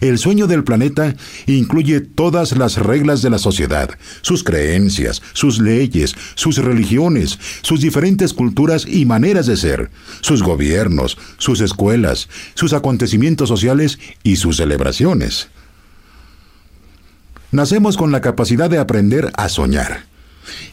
El 0.04 0.18
sueño 0.18 0.48
del 0.48 0.66
planeta 0.66 1.16
incluye 1.46 2.02
todas 2.02 2.58
las 2.58 2.76
reglas 2.76 3.22
de 3.22 3.30
la 3.30 3.38
sociedad, 3.38 3.90
sus 4.22 4.44
creencias, 4.44 5.22
sus 5.32 5.60
leyes, 5.62 6.14
sus 6.36 6.58
religiones, 6.58 7.40
sus 7.62 7.80
diferentes 7.80 8.34
culturas 8.34 8.86
y 8.86 9.06
maneras 9.06 9.46
de 9.46 9.56
ser, 9.56 9.92
sus 10.20 10.44
gobiernos, 10.44 11.18
sus 11.38 11.62
escuelas, 11.62 12.28
sus 12.54 12.74
acontecimientos 12.74 13.48
sociales 13.48 13.98
y 14.24 14.36
sus 14.36 14.58
celebraciones. 14.58 15.48
Nacemos 17.54 17.96
con 17.96 18.12
la 18.12 18.20
capacidad 18.20 18.70
de 18.70 18.80
aprender 18.80 19.32
a 19.38 19.48
soñar. 19.48 20.04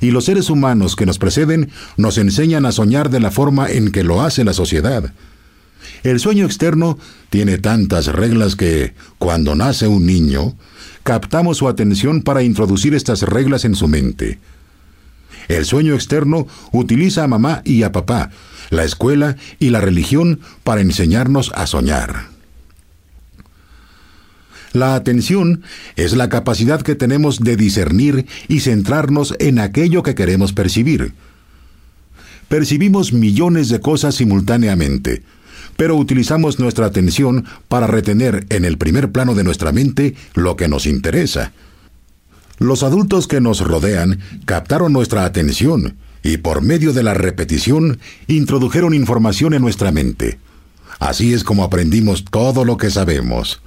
Y 0.01 0.11
los 0.11 0.25
seres 0.25 0.51
humanos 0.51 0.97
que 0.97 1.07
nos 1.07 1.21
preceden 1.21 1.71
nos 1.97 2.19
enseñan 2.19 2.67
a 2.67 2.73
soñar 2.73 3.11
de 3.11 3.21
la 3.21 3.31
forma 3.31 3.71
en 3.71 3.93
que 3.93 4.03
lo 4.03 4.23
hace 4.23 4.43
la 4.43 4.55
sociedad. 4.55 5.13
El 6.03 6.21
sueño 6.21 6.47
externo 6.47 6.99
tiene 7.29 7.59
tantas 7.59 8.07
reglas 8.07 8.57
que, 8.57 8.95
cuando 9.19 9.55
nace 9.55 9.87
un 9.87 10.07
niño, 10.07 10.55
captamos 11.03 11.59
su 11.59 11.69
atención 11.69 12.23
para 12.23 12.43
introducir 12.43 12.95
estas 12.95 13.23
reglas 13.23 13.65
en 13.65 13.75
su 13.75 13.89
mente. 13.89 14.39
El 15.49 15.65
sueño 15.65 15.95
externo 15.95 16.47
utiliza 16.73 17.25
a 17.25 17.29
mamá 17.29 17.63
y 17.65 17.83
a 17.83 17.93
papá, 17.93 18.31
la 18.71 18.85
escuela 18.85 19.37
y 19.59 19.71
la 19.71 19.81
religión 19.81 20.41
para 20.63 20.81
enseñarnos 20.81 21.51
a 21.55 21.67
soñar. 21.67 22.29
La 24.73 24.95
atención 24.95 25.63
es 25.97 26.13
la 26.13 26.29
capacidad 26.29 26.83
que 26.83 26.95
tenemos 26.95 27.41
de 27.41 27.57
discernir 27.57 28.27
y 28.47 28.61
centrarnos 28.61 29.35
en 29.41 29.59
aquello 29.59 30.05
que 30.05 30.15
queremos 30.15 30.53
percibir. 30.53 31.13
Percibimos 32.49 33.13
millones 33.13 33.69
de 33.69 33.81
cosas 33.81 34.15
simultáneamente, 34.15 35.25
pero 35.81 35.97
utilizamos 35.97 36.59
nuestra 36.59 36.85
atención 36.85 37.47
para 37.69 37.87
retener 37.87 38.45
en 38.51 38.67
el 38.67 38.77
primer 38.77 39.13
plano 39.13 39.35
de 39.35 39.45
nuestra 39.45 39.73
mente 39.73 40.15
lo 40.35 40.55
que 40.55 40.69
nos 40.69 40.85
interesa. 40.85 41.53
Los 42.59 42.83
adultos 42.83 43.27
que 43.27 43.41
nos 43.41 43.63
rodean 43.63 44.21
captaron 44.45 44.93
nuestra 44.93 45.25
atención 45.25 45.97
y 46.23 46.37
por 46.37 46.61
medio 46.61 46.93
de 46.93 47.03
la 47.03 47.15
repetición 47.15 47.99
introdujeron 48.27 48.93
información 48.93 49.55
en 49.55 49.63
nuestra 49.63 49.91
mente. 49.91 50.39
Así 50.99 51.33
es 51.33 51.45
como 51.45 51.65
aprendimos 51.65 52.27
todo 52.27 52.67
lo 52.67 52.77
que 52.77 52.91
sabemos. 52.91 53.63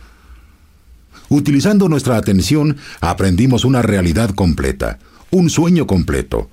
Utilizando 1.29 1.89
nuestra 1.89 2.17
atención, 2.17 2.77
aprendimos 3.01 3.65
una 3.65 3.81
realidad 3.81 4.29
completa, 4.35 4.99
un 5.31 5.49
sueño 5.49 5.87
completo. 5.87 6.47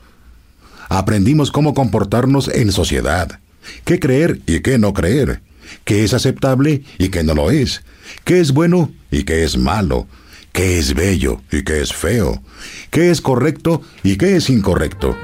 Aprendimos 0.88 1.52
cómo 1.52 1.75
comportarnos 1.75 2.49
en 2.49 2.73
sociedad, 2.73 3.40
qué 3.85 4.00
creer 4.00 4.40
y 4.47 4.61
qué 4.61 4.79
no 4.79 4.95
creer, 4.95 5.43
qué 5.85 6.05
es 6.05 6.15
aceptable 6.15 6.83
y 6.99 7.09
qué 7.09 7.23
no 7.25 7.35
lo 7.35 7.50
es, 7.50 7.83
qué 8.25 8.41
es 8.41 8.53
bueno 8.53 8.91
y 9.11 9.25
qué 9.25 9.45
es 9.45 9.57
malo, 9.57 10.07
qué 10.53 10.79
es 10.79 10.95
bello 10.95 11.41
y 11.50 11.62
qué 11.62 11.81
es 11.81 11.93
feo, 11.93 12.43
qué 12.91 13.11
es 13.11 13.21
correcto 13.21 13.83
y 14.03 14.17
qué 14.17 14.37
es 14.37 14.50
incorrecto. 14.50 15.17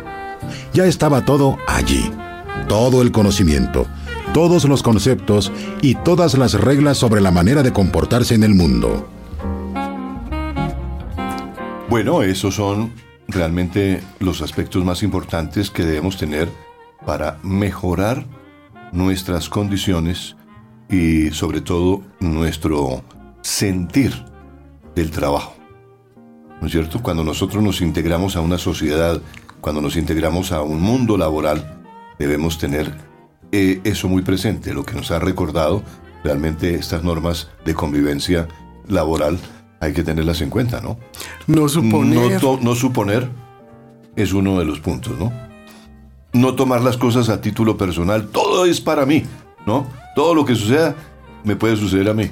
Ya 0.73 0.87
estaba 0.87 1.25
todo 1.25 1.57
allí, 1.67 2.11
todo 2.69 3.03
el 3.03 3.13
conocimiento, 3.13 3.87
todos 4.33 4.65
los 4.65 4.83
conceptos 4.83 5.53
y 5.83 5.95
todas 5.95 6.37
las 6.37 6.55
reglas 6.55 6.99
sobre 6.99 7.21
la 7.21 7.31
manera 7.31 7.63
de 7.63 7.73
comportarse 7.73 8.35
en 8.35 8.43
el 8.43 8.55
mundo. 8.55 9.09
Bueno, 11.89 12.23
esos 12.23 12.55
son 12.55 12.93
realmente 13.29 14.03
los 14.19 14.43
aspectos 14.43 14.85
más 14.85 15.03
importantes 15.03 15.71
que 15.71 15.85
debemos 15.85 16.17
tener 16.17 16.49
para 17.05 17.39
mejorar 17.43 18.27
nuestras 18.97 19.49
condiciones 19.49 20.37
y 20.89 21.31
sobre 21.31 21.61
todo 21.61 22.03
nuestro 22.19 23.05
sentir 23.43 24.25
del 24.95 25.11
trabajo. 25.11 25.55
¿No 26.61 26.67
es 26.67 26.73
cierto? 26.73 27.03
Cuando 27.03 27.23
nosotros 27.23 27.63
nos 27.63 27.83
integramos 27.83 28.37
a 28.37 28.41
una 28.41 28.57
sociedad, 28.57 29.21
cuando 29.61 29.83
nos 29.83 29.97
integramos 29.97 30.51
a 30.51 30.63
un 30.63 30.81
mundo 30.81 31.19
laboral, 31.19 31.79
debemos 32.19 32.59
tener 32.59 32.95
eh, 33.53 33.81
eso 33.85 34.09
muy 34.09 34.23
presente, 34.23 34.73
lo 34.73 34.85
que 34.85 34.95
nos 34.95 35.11
ha 35.11 35.19
recordado 35.19 35.83
realmente 36.25 36.75
estas 36.75 37.05
normas 37.05 37.49
de 37.67 37.75
convivencia 37.75 38.49
laboral, 38.89 39.39
hay 39.81 39.93
que 39.93 40.03
tenerlas 40.03 40.41
en 40.41 40.49
cuenta, 40.49 40.81
¿no? 40.81 40.97
No 41.47 41.69
suponer. 41.69 42.43
No, 42.43 42.59
no 42.61 42.75
suponer 42.75 43.29
es 44.17 44.33
uno 44.33 44.59
de 44.59 44.65
los 44.65 44.81
puntos, 44.81 45.19
¿no? 45.19 45.46
No 46.33 46.55
tomar 46.55 46.83
las 46.83 46.97
cosas 46.97 47.29
a 47.29 47.41
título 47.41 47.77
personal. 47.77 48.29
Todo 48.29 48.67
es 48.67 48.81
para 48.81 49.07
mí, 49.07 49.25
¿no? 49.67 49.87
Todo 50.15 50.35
lo 50.35 50.45
que 50.45 50.55
suceda 50.55 50.95
me 51.45 51.57
puede 51.57 51.77
suceder 51.77 52.09
a 52.09 52.15
mí. 52.15 52.31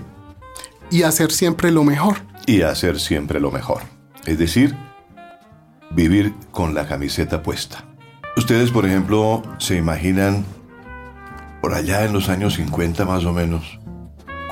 Y 0.91 1.03
hacer 1.03 1.33
siempre 1.33 1.71
lo 1.71 1.85
mejor. 1.85 2.19
Y 2.47 2.63
hacer 2.63 3.01
siempre 3.01 3.41
lo 3.41 3.51
mejor. 3.51 3.83
Es 4.27 4.39
decir, 4.39 4.77
vivir 5.91 6.35
con 6.51 6.75
la 6.75 6.87
camiseta 6.87 7.43
puesta. 7.43 7.85
Ustedes, 8.37 8.71
por 8.71 8.85
ejemplo, 8.87 9.43
se 9.59 9.77
imaginan 9.77 10.45
por 11.61 11.75
allá 11.75 12.05
en 12.05 12.13
los 12.13 12.29
años 12.29 12.55
50 12.55 13.05
más 13.05 13.25
o 13.25 13.33
menos, 13.33 13.79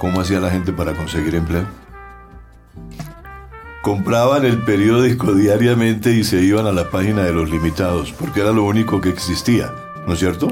cómo 0.00 0.20
hacía 0.20 0.40
la 0.40 0.50
gente 0.50 0.72
para 0.72 0.94
conseguir 0.94 1.34
empleo 1.34 1.66
compraban 3.82 4.44
el 4.44 4.58
periódico 4.58 5.34
diariamente 5.34 6.14
y 6.14 6.22
se 6.24 6.40
iban 6.40 6.66
a 6.66 6.72
la 6.72 6.88
página 6.88 7.24
de 7.24 7.32
los 7.32 7.50
limitados, 7.50 8.12
porque 8.12 8.40
era 8.40 8.52
lo 8.52 8.62
único 8.62 9.00
que 9.00 9.10
existía, 9.10 9.74
¿no 10.06 10.14
es 10.14 10.20
cierto? 10.20 10.48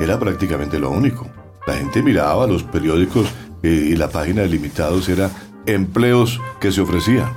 Era 0.00 0.18
prácticamente 0.18 0.78
lo 0.78 0.90
único. 0.90 1.28
La 1.66 1.74
gente 1.74 2.02
miraba 2.02 2.46
los 2.46 2.62
periódicos 2.62 3.28
y 3.62 3.94
la 3.96 4.08
página 4.08 4.42
de 4.42 4.48
limitados 4.48 5.08
era 5.08 5.30
empleos 5.66 6.40
que 6.58 6.72
se 6.72 6.80
ofrecían. 6.80 7.30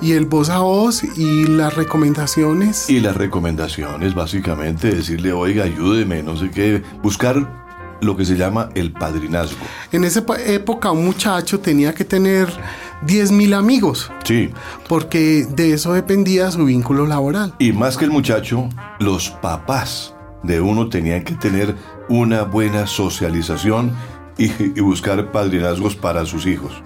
Y 0.00 0.12
el 0.12 0.26
voz 0.26 0.50
a 0.50 0.58
voz 0.58 1.04
y 1.16 1.46
las 1.46 1.76
recomendaciones. 1.76 2.90
Y 2.90 2.98
las 2.98 3.16
recomendaciones, 3.16 4.14
básicamente, 4.14 4.92
decirle, 4.92 5.32
oiga, 5.32 5.64
ayúdeme, 5.64 6.24
no 6.24 6.36
sé 6.36 6.50
qué, 6.50 6.82
buscar 7.00 7.61
lo 8.02 8.16
que 8.16 8.24
se 8.24 8.36
llama 8.36 8.68
el 8.74 8.92
padrinazgo. 8.92 9.60
En 9.92 10.04
esa 10.04 10.24
época 10.46 10.90
un 10.90 11.04
muchacho 11.04 11.60
tenía 11.60 11.94
que 11.94 12.04
tener 12.04 12.48
10.000 13.06 13.54
amigos. 13.54 14.10
Sí. 14.24 14.50
Porque 14.88 15.46
de 15.48 15.72
eso 15.72 15.92
dependía 15.92 16.50
su 16.50 16.64
vínculo 16.64 17.06
laboral. 17.06 17.54
Y 17.58 17.72
más 17.72 17.96
que 17.96 18.04
el 18.04 18.10
muchacho, 18.10 18.68
los 18.98 19.30
papás 19.30 20.14
de 20.42 20.60
uno 20.60 20.88
tenían 20.88 21.22
que 21.22 21.34
tener 21.34 21.76
una 22.08 22.42
buena 22.42 22.86
socialización 22.86 23.92
y, 24.36 24.50
y 24.60 24.80
buscar 24.80 25.30
padrinazgos 25.30 25.94
para 25.94 26.26
sus 26.26 26.46
hijos. 26.46 26.82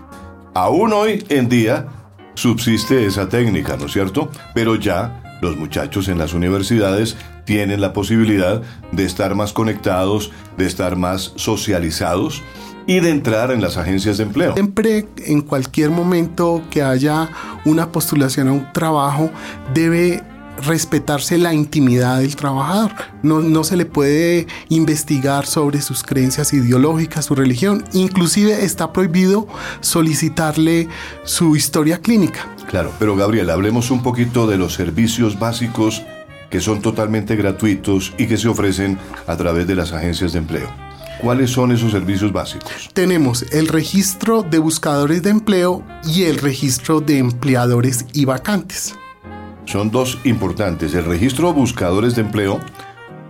Aún 0.54 0.92
hoy 0.92 1.24
en 1.30 1.48
día 1.48 1.86
subsiste 2.34 3.06
esa 3.06 3.28
técnica, 3.28 3.76
¿no 3.78 3.86
es 3.86 3.92
cierto? 3.92 4.30
Pero 4.54 4.76
ya 4.76 5.38
los 5.40 5.56
muchachos 5.56 6.08
en 6.08 6.18
las 6.18 6.34
universidades 6.34 7.16
tienen 7.46 7.80
la 7.80 7.94
posibilidad 7.94 8.60
de 8.92 9.04
estar 9.06 9.34
más 9.34 9.54
conectados, 9.54 10.30
de 10.58 10.66
estar 10.66 10.96
más 10.96 11.32
socializados 11.36 12.42
y 12.86 13.00
de 13.00 13.10
entrar 13.10 13.50
en 13.50 13.62
las 13.62 13.78
agencias 13.78 14.18
de 14.18 14.24
empleo. 14.24 14.52
Siempre, 14.54 15.06
en 15.24 15.40
cualquier 15.40 15.90
momento 15.90 16.62
que 16.70 16.82
haya 16.82 17.30
una 17.64 17.90
postulación 17.90 18.48
a 18.48 18.52
un 18.52 18.72
trabajo, 18.72 19.30
debe 19.72 20.22
respetarse 20.64 21.38
la 21.38 21.52
intimidad 21.52 22.20
del 22.20 22.34
trabajador. 22.34 22.92
No, 23.22 23.40
no, 23.40 23.62
se 23.62 23.76
le 23.76 23.86
puede 23.86 24.46
investigar 24.68 25.46
sobre 25.46 25.82
sus 25.82 26.02
creencias 26.02 26.52
ideológicas, 26.52 27.26
su 27.26 27.34
religión. 27.34 27.84
Inclusive 27.92 28.64
está 28.64 28.92
prohibido 28.92 29.46
solicitarle 29.80 30.88
su 31.24 31.56
historia 31.56 31.98
clínica. 31.98 32.48
Claro, 32.68 32.90
pero 32.98 33.16
Gabriel, 33.16 33.50
hablemos 33.50 33.90
un 33.90 34.02
poquito 34.02 34.46
de 34.46 34.56
los 34.56 34.74
servicios 34.74 35.38
básicos 35.38 36.02
que 36.50 36.60
son 36.60 36.82
totalmente 36.82 37.36
gratuitos 37.36 38.12
y 38.18 38.26
que 38.26 38.36
se 38.36 38.48
ofrecen 38.48 38.98
a 39.26 39.36
través 39.36 39.66
de 39.66 39.74
las 39.74 39.92
agencias 39.92 40.32
de 40.32 40.38
empleo. 40.38 40.68
¿Cuáles 41.20 41.50
son 41.50 41.72
esos 41.72 41.92
servicios 41.92 42.32
básicos? 42.32 42.90
Tenemos 42.92 43.42
el 43.52 43.68
registro 43.68 44.42
de 44.42 44.58
buscadores 44.58 45.22
de 45.22 45.30
empleo 45.30 45.82
y 46.04 46.24
el 46.24 46.38
registro 46.38 47.00
de 47.00 47.18
empleadores 47.18 48.04
y 48.12 48.26
vacantes. 48.26 48.94
Son 49.64 49.90
dos 49.90 50.18
importantes. 50.24 50.94
El 50.94 51.04
registro 51.06 51.48
de 51.48 51.54
buscadores 51.54 52.14
de 52.14 52.22
empleo, 52.22 52.60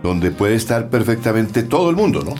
donde 0.03 0.31
puede 0.31 0.55
estar 0.55 0.89
perfectamente 0.89 1.63
todo 1.63 1.89
el 1.89 1.95
mundo, 1.95 2.21
¿no? 2.23 2.35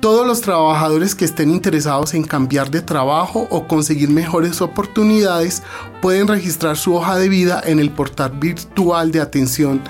Todos 0.00 0.26
los 0.26 0.40
trabajadores 0.40 1.14
que 1.14 1.24
estén 1.24 1.50
interesados 1.50 2.14
en 2.14 2.24
cambiar 2.24 2.70
de 2.70 2.82
trabajo 2.82 3.46
o 3.50 3.66
conseguir 3.66 4.10
mejores 4.10 4.60
oportunidades 4.60 5.62
pueden 6.00 6.28
registrar 6.28 6.76
su 6.76 6.94
hoja 6.94 7.16
de 7.16 7.28
vida 7.28 7.60
en 7.64 7.80
el 7.80 7.90
portal 7.90 8.32
virtual 8.38 9.10
de 9.12 9.20
atención 9.20 9.80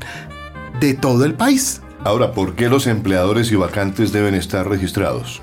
de 0.80 0.94
todo 0.94 1.24
el 1.24 1.34
país. 1.34 1.80
Ahora, 2.02 2.32
¿por 2.32 2.54
qué 2.54 2.70
los 2.70 2.86
empleadores 2.86 3.52
y 3.52 3.56
vacantes 3.56 4.12
deben 4.12 4.34
estar 4.34 4.66
registrados? 4.66 5.42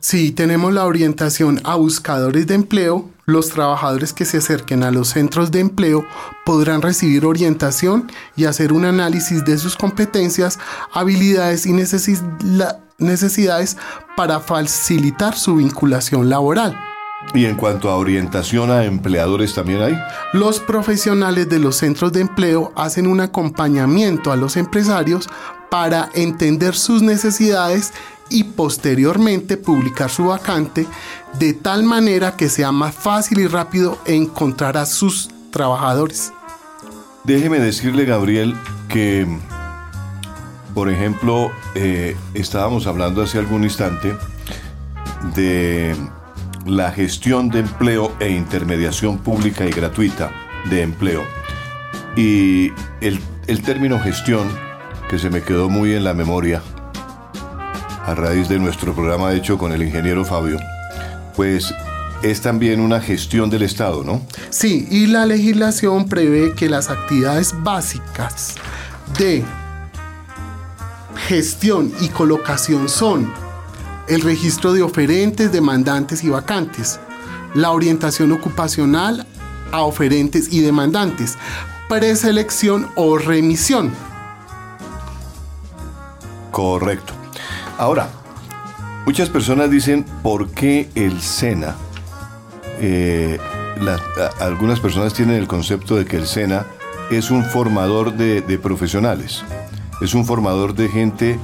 Si 0.00 0.32
tenemos 0.32 0.72
la 0.72 0.86
orientación 0.86 1.60
a 1.64 1.76
buscadores 1.76 2.46
de 2.46 2.54
empleo, 2.54 3.10
los 3.28 3.50
trabajadores 3.50 4.14
que 4.14 4.24
se 4.24 4.38
acerquen 4.38 4.82
a 4.82 4.90
los 4.90 5.08
centros 5.08 5.50
de 5.50 5.60
empleo 5.60 6.06
podrán 6.46 6.80
recibir 6.80 7.26
orientación 7.26 8.10
y 8.36 8.46
hacer 8.46 8.72
un 8.72 8.86
análisis 8.86 9.44
de 9.44 9.58
sus 9.58 9.76
competencias, 9.76 10.58
habilidades 10.94 11.66
y 11.66 11.74
necesidades 12.98 13.76
para 14.16 14.40
facilitar 14.40 15.36
su 15.36 15.56
vinculación 15.56 16.30
laboral. 16.30 16.80
¿Y 17.34 17.44
en 17.44 17.56
cuanto 17.56 17.90
a 17.90 17.96
orientación 17.96 18.70
a 18.70 18.86
empleadores 18.86 19.52
también 19.52 19.82
hay? 19.82 19.98
Los 20.32 20.58
profesionales 20.58 21.50
de 21.50 21.58
los 21.58 21.76
centros 21.76 22.14
de 22.14 22.22
empleo 22.22 22.72
hacen 22.76 23.06
un 23.06 23.20
acompañamiento 23.20 24.32
a 24.32 24.36
los 24.36 24.56
empresarios 24.56 25.28
para 25.70 26.08
entender 26.14 26.74
sus 26.74 27.02
necesidades 27.02 27.92
y 28.30 28.44
posteriormente 28.44 29.56
publicar 29.56 30.10
su 30.10 30.26
vacante 30.26 30.86
de 31.38 31.52
tal 31.52 31.82
manera 31.82 32.36
que 32.36 32.48
sea 32.48 32.72
más 32.72 32.94
fácil 32.94 33.40
y 33.40 33.46
rápido 33.46 33.98
encontrar 34.06 34.76
a 34.76 34.86
sus 34.86 35.28
trabajadores. 35.50 36.32
Déjeme 37.24 37.58
decirle, 37.58 38.04
Gabriel, 38.04 38.56
que, 38.88 39.26
por 40.74 40.88
ejemplo, 40.88 41.50
eh, 41.74 42.16
estábamos 42.34 42.86
hablando 42.86 43.22
hace 43.22 43.38
algún 43.38 43.64
instante 43.64 44.16
de 45.34 45.94
la 46.64 46.90
gestión 46.92 47.50
de 47.50 47.60
empleo 47.60 48.12
e 48.20 48.30
intermediación 48.30 49.18
pública 49.18 49.66
y 49.66 49.70
gratuita 49.70 50.30
de 50.70 50.82
empleo. 50.82 51.22
Y 52.16 52.72
el, 53.00 53.20
el 53.46 53.62
término 53.62 54.00
gestión, 54.00 54.48
que 55.08 55.18
se 55.18 55.30
me 55.30 55.42
quedó 55.42 55.68
muy 55.68 55.94
en 55.94 56.04
la 56.04 56.14
memoria, 56.14 56.62
a 58.06 58.14
raíz 58.14 58.48
de 58.48 58.58
nuestro 58.58 58.94
programa 58.94 59.34
hecho 59.34 59.58
con 59.58 59.72
el 59.72 59.82
ingeniero 59.82 60.24
Fabio, 60.24 60.58
pues 61.38 61.72
es 62.24 62.40
también 62.40 62.80
una 62.80 63.00
gestión 63.00 63.48
del 63.48 63.62
Estado, 63.62 64.02
¿no? 64.02 64.22
Sí, 64.50 64.88
y 64.90 65.06
la 65.06 65.24
legislación 65.24 66.08
prevé 66.08 66.52
que 66.56 66.68
las 66.68 66.90
actividades 66.90 67.54
básicas 67.62 68.56
de 69.16 69.44
gestión 71.28 71.92
y 72.00 72.08
colocación 72.08 72.88
son 72.88 73.32
el 74.08 74.22
registro 74.22 74.72
de 74.72 74.82
oferentes, 74.82 75.52
demandantes 75.52 76.24
y 76.24 76.28
vacantes, 76.28 76.98
la 77.54 77.70
orientación 77.70 78.32
ocupacional 78.32 79.24
a 79.70 79.82
oferentes 79.82 80.52
y 80.52 80.60
demandantes, 80.60 81.38
preselección 81.88 82.90
o 82.96 83.16
remisión. 83.16 83.92
Correcto. 86.50 87.12
Ahora, 87.78 88.10
muchas 89.08 89.30
personas 89.30 89.70
dicen, 89.70 90.04
¿por 90.22 90.50
qué 90.50 90.90
el 90.94 91.22
SENA? 91.22 91.76
Eh, 92.78 93.38
algunas 94.38 94.80
personas 94.80 95.14
tienen 95.14 95.36
el 95.36 95.48
concepto 95.48 95.96
de 95.96 96.04
que 96.04 96.18
el 96.18 96.26
SENA 96.26 96.66
es 97.10 97.30
un 97.30 97.42
formador 97.42 98.12
de, 98.12 98.58
profesionales, 98.58 99.42
es 100.02 100.12
un 100.12 100.26
formador 100.26 100.74
de 100.74 100.90
gente 100.90 101.38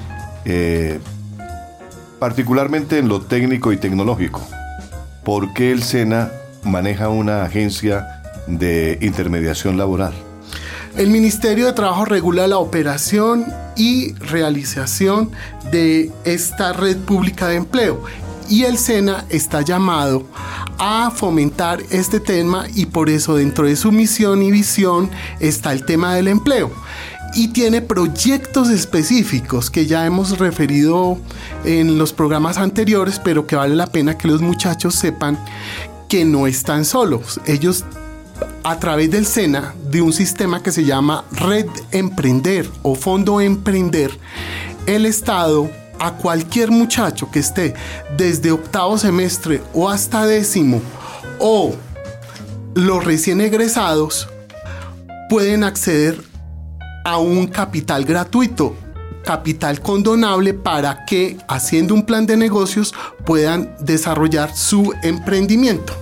eh, 0.44 1.00
particularmente 2.18 2.98
en 2.98 3.08
lo 3.08 3.22
técnico 3.22 3.72
y 3.72 3.78
tecnológico. 3.78 4.46
¿Por 5.24 5.54
qué 5.54 5.72
el 5.72 5.82
SENA 5.82 6.32
maneja 6.64 7.08
una 7.08 7.44
agencia 7.44 8.20
de 8.46 8.98
intermediación 9.00 9.78
laboral? 9.78 10.12
El 10.96 11.10
Ministerio 11.10 11.66
de 11.66 11.72
Trabajo 11.72 12.04
regula 12.04 12.46
la 12.46 12.58
operación 12.58 13.46
y 13.76 14.12
realización 14.14 15.32
de 15.72 16.12
esta 16.24 16.72
red 16.72 16.96
pública 16.98 17.48
de 17.48 17.56
empleo 17.56 18.04
y 18.48 18.62
el 18.62 18.78
SENA 18.78 19.24
está 19.28 19.62
llamado 19.62 20.24
a 20.78 21.10
fomentar 21.10 21.80
este 21.90 22.20
tema 22.20 22.66
y 22.76 22.86
por 22.86 23.10
eso 23.10 23.34
dentro 23.34 23.66
de 23.66 23.74
su 23.74 23.90
misión 23.90 24.40
y 24.42 24.52
visión 24.52 25.10
está 25.40 25.72
el 25.72 25.84
tema 25.84 26.14
del 26.14 26.28
empleo 26.28 26.70
y 27.34 27.48
tiene 27.48 27.82
proyectos 27.82 28.70
específicos 28.70 29.72
que 29.72 29.86
ya 29.86 30.06
hemos 30.06 30.38
referido 30.38 31.18
en 31.64 31.98
los 31.98 32.12
programas 32.12 32.56
anteriores, 32.56 33.18
pero 33.18 33.48
que 33.48 33.56
vale 33.56 33.74
la 33.74 33.88
pena 33.88 34.16
que 34.16 34.28
los 34.28 34.40
muchachos 34.40 34.94
sepan 34.94 35.36
que 36.08 36.24
no 36.24 36.46
están 36.46 36.84
solos. 36.84 37.40
Ellos 37.46 37.84
a 38.62 38.78
través 38.78 39.10
del 39.10 39.26
SENA, 39.26 39.74
de 39.90 40.02
un 40.02 40.12
sistema 40.12 40.62
que 40.62 40.72
se 40.72 40.84
llama 40.84 41.24
Red 41.32 41.66
Emprender 41.90 42.68
o 42.82 42.94
Fondo 42.94 43.40
Emprender, 43.40 44.10
el 44.86 45.06
Estado 45.06 45.70
a 45.98 46.12
cualquier 46.12 46.70
muchacho 46.70 47.30
que 47.30 47.38
esté 47.38 47.74
desde 48.16 48.50
octavo 48.50 48.98
semestre 48.98 49.62
o 49.72 49.88
hasta 49.88 50.26
décimo 50.26 50.82
o 51.38 51.74
los 52.74 53.04
recién 53.04 53.40
egresados 53.40 54.28
pueden 55.28 55.64
acceder 55.64 56.20
a 57.04 57.18
un 57.18 57.46
capital 57.46 58.04
gratuito 58.04 58.76
capital 59.24 59.80
condonable 59.80 60.54
para 60.54 61.04
que 61.06 61.38
haciendo 61.48 61.94
un 61.94 62.04
plan 62.04 62.26
de 62.26 62.36
negocios 62.36 62.94
puedan 63.24 63.74
desarrollar 63.80 64.54
su 64.54 64.92
emprendimiento. 65.02 65.94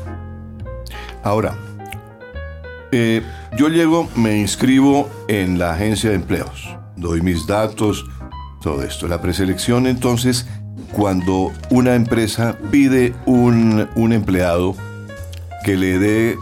Ahora, 1.22 1.57
eh, 2.92 3.22
yo 3.57 3.68
llego, 3.68 4.09
me 4.14 4.38
inscribo 4.38 5.11
en 5.28 5.59
la 5.59 5.72
agencia 5.72 6.11
de 6.11 6.16
empleos, 6.16 6.76
doy 6.96 7.20
mis 7.22 7.46
datos, 7.46 8.05
todo 8.62 8.83
esto. 8.83 9.09
La 9.09 9.20
preselección 9.20 9.87
entonces, 9.87 10.46
cuando 10.92 11.52
una 11.70 11.94
empresa 11.94 12.57
pide 12.70 13.14
un, 13.26 13.88
un 13.96 14.12
empleado 14.12 14.76
que 15.64 15.76
le 15.76 15.98
dé 15.98 16.38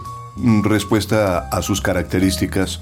respuesta 0.62 1.48
a 1.48 1.62
sus 1.62 1.80
características, 1.80 2.80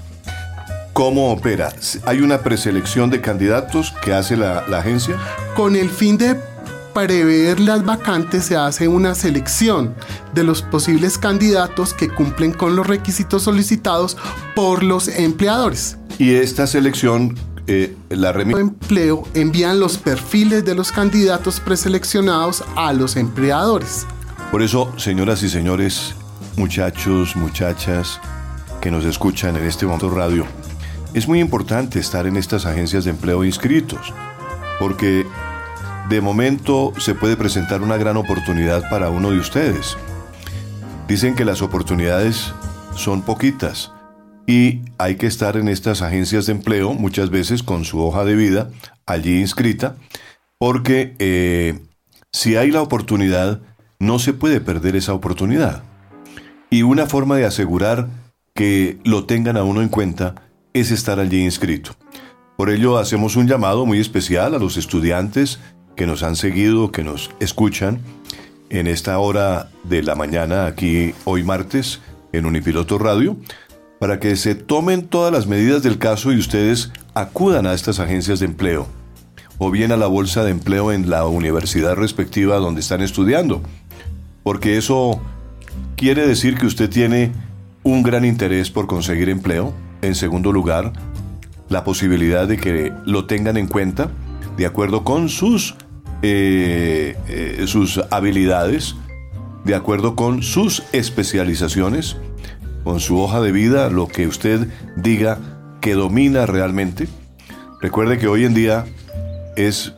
¿Cómo 0.99 1.31
opera? 1.31 1.71
¿Hay 2.05 2.19
una 2.19 2.39
preselección 2.39 3.09
de 3.09 3.21
candidatos 3.21 3.93
que 4.03 4.13
hace 4.13 4.35
la, 4.35 4.65
agencia? 4.77 5.15
Con 5.55 5.77
el 5.77 5.89
fin 5.89 6.17
de 6.17 6.35
prever 6.93 7.59
las 7.59 7.85
vacantes 7.85 8.45
se 8.45 8.55
hace 8.55 8.87
una 8.87 9.15
selección 9.15 9.95
de 10.33 10.43
los 10.43 10.61
posibles 10.61 11.17
candidatos 11.17 11.93
que 11.93 12.09
cumplen 12.09 12.51
con 12.51 12.75
los 12.75 12.87
requisitos 12.87 13.43
solicitados 13.43 14.17
por 14.55 14.83
los 14.83 15.07
empleadores. 15.07 15.97
Y 16.17 16.33
esta 16.35 16.67
selección 16.67 17.37
eh, 17.67 17.95
la 18.09 18.31
remite. 18.31 18.59
empleo 18.59 19.23
envían 19.33 19.79
los 19.79 19.97
perfiles 19.97 20.65
de 20.65 20.75
los 20.75 20.91
candidatos 20.91 21.59
preseleccionados 21.59 22.63
a 22.75 22.93
los 22.93 23.15
empleadores. 23.15 24.05
Por 24.51 24.63
eso, 24.63 24.91
señoras 24.97 25.43
y 25.43 25.49
señores, 25.49 26.15
muchachos, 26.57 27.35
muchachas 27.35 28.19
que 28.81 28.89
nos 28.89 29.05
escuchan 29.05 29.55
en 29.55 29.65
este 29.65 29.85
momento 29.85 30.09
radio, 30.09 30.45
es 31.13 31.27
muy 31.27 31.39
importante 31.39 31.99
estar 31.99 32.27
en 32.27 32.37
estas 32.37 32.65
agencias 32.65 33.03
de 33.03 33.11
empleo 33.11 33.43
inscritos, 33.43 34.13
porque 34.79 35.25
de 36.09 36.21
momento 36.21 36.91
se 36.97 37.13
puede 37.13 37.37
presentar 37.37 37.83
una 37.83 37.97
gran 37.97 38.17
oportunidad 38.17 38.89
para 38.89 39.11
uno 39.11 39.29
de 39.29 39.37
ustedes. 39.37 39.95
Dicen 41.07 41.35
que 41.35 41.45
las 41.45 41.61
oportunidades 41.61 42.51
son 42.95 43.21
poquitas 43.21 43.91
y 44.47 44.81
hay 44.97 45.17
que 45.17 45.27
estar 45.27 45.55
en 45.55 45.67
estas 45.67 46.01
agencias 46.01 46.47
de 46.47 46.53
empleo 46.53 46.95
muchas 46.95 47.29
veces 47.29 47.61
con 47.61 47.85
su 47.85 48.01
hoja 48.01 48.25
de 48.25 48.35
vida 48.35 48.71
allí 49.05 49.39
inscrita, 49.39 49.97
porque 50.57 51.15
eh, 51.19 51.79
si 52.31 52.55
hay 52.55 52.71
la 52.71 52.81
oportunidad, 52.81 53.61
no 53.99 54.17
se 54.17 54.33
puede 54.33 54.61
perder 54.61 54.95
esa 54.95 55.13
oportunidad. 55.13 55.83
Y 56.71 56.81
una 56.81 57.05
forma 57.05 57.37
de 57.37 57.45
asegurar 57.45 58.07
que 58.55 58.97
lo 59.03 59.25
tengan 59.25 59.57
a 59.57 59.63
uno 59.63 59.83
en 59.83 59.89
cuenta 59.89 60.35
es 60.73 60.89
estar 60.89 61.19
allí 61.19 61.43
inscrito. 61.43 61.91
Por 62.57 62.71
ello 62.71 62.97
hacemos 62.97 63.35
un 63.35 63.47
llamado 63.47 63.85
muy 63.85 63.99
especial 63.99 64.55
a 64.55 64.59
los 64.59 64.75
estudiantes 64.75 65.59
que 65.99 66.07
nos 66.07 66.23
han 66.23 66.37
seguido, 66.37 66.93
que 66.93 67.03
nos 67.03 67.29
escuchan 67.41 67.99
en 68.69 68.87
esta 68.87 69.19
hora 69.19 69.69
de 69.83 70.01
la 70.01 70.15
mañana 70.15 70.65
aquí 70.65 71.13
hoy 71.25 71.43
martes 71.43 71.99
en 72.31 72.45
Unipiloto 72.45 72.97
Radio, 72.97 73.35
para 73.99 74.17
que 74.17 74.37
se 74.37 74.55
tomen 74.55 75.07
todas 75.07 75.33
las 75.33 75.45
medidas 75.45 75.83
del 75.83 75.97
caso 75.97 76.31
y 76.31 76.39
ustedes 76.39 76.93
acudan 77.15 77.67
a 77.67 77.73
estas 77.73 77.99
agencias 77.99 78.39
de 78.39 78.45
empleo 78.45 78.87
o 79.57 79.71
bien 79.71 79.91
a 79.91 79.97
la 79.97 80.07
bolsa 80.07 80.45
de 80.45 80.51
empleo 80.51 80.93
en 80.93 81.09
la 81.09 81.25
universidad 81.25 81.97
respectiva 81.97 82.55
donde 82.59 82.79
están 82.79 83.01
estudiando, 83.01 83.61
porque 84.41 84.77
eso 84.77 85.19
quiere 85.97 86.25
decir 86.25 86.57
que 86.57 86.65
usted 86.65 86.89
tiene 86.89 87.33
un 87.83 88.03
gran 88.03 88.23
interés 88.23 88.71
por 88.71 88.87
conseguir 88.87 89.27
empleo. 89.27 89.73
En 90.01 90.15
segundo 90.15 90.53
lugar, 90.53 90.93
la 91.67 91.83
posibilidad 91.83 92.47
de 92.47 92.55
que 92.55 92.93
lo 93.03 93.25
tengan 93.25 93.57
en 93.57 93.67
cuenta 93.67 94.09
de 94.55 94.65
acuerdo 94.65 95.03
con 95.03 95.27
sus 95.27 95.75
eh, 96.21 97.15
eh, 97.27 97.63
sus 97.67 98.01
habilidades, 98.11 98.95
de 99.63 99.75
acuerdo 99.75 100.15
con 100.15 100.43
sus 100.43 100.83
especializaciones, 100.91 102.17
con 102.83 102.99
su 102.99 103.19
hoja 103.19 103.39
de 103.41 103.51
vida, 103.51 103.89
lo 103.89 104.07
que 104.07 104.27
usted 104.27 104.67
diga 104.97 105.37
que 105.81 105.93
domina 105.93 106.45
realmente. 106.45 107.07
Recuerde 107.81 108.17
que 108.17 108.27
hoy 108.27 108.45
en 108.45 108.53
día 108.53 108.85
es 109.55 109.93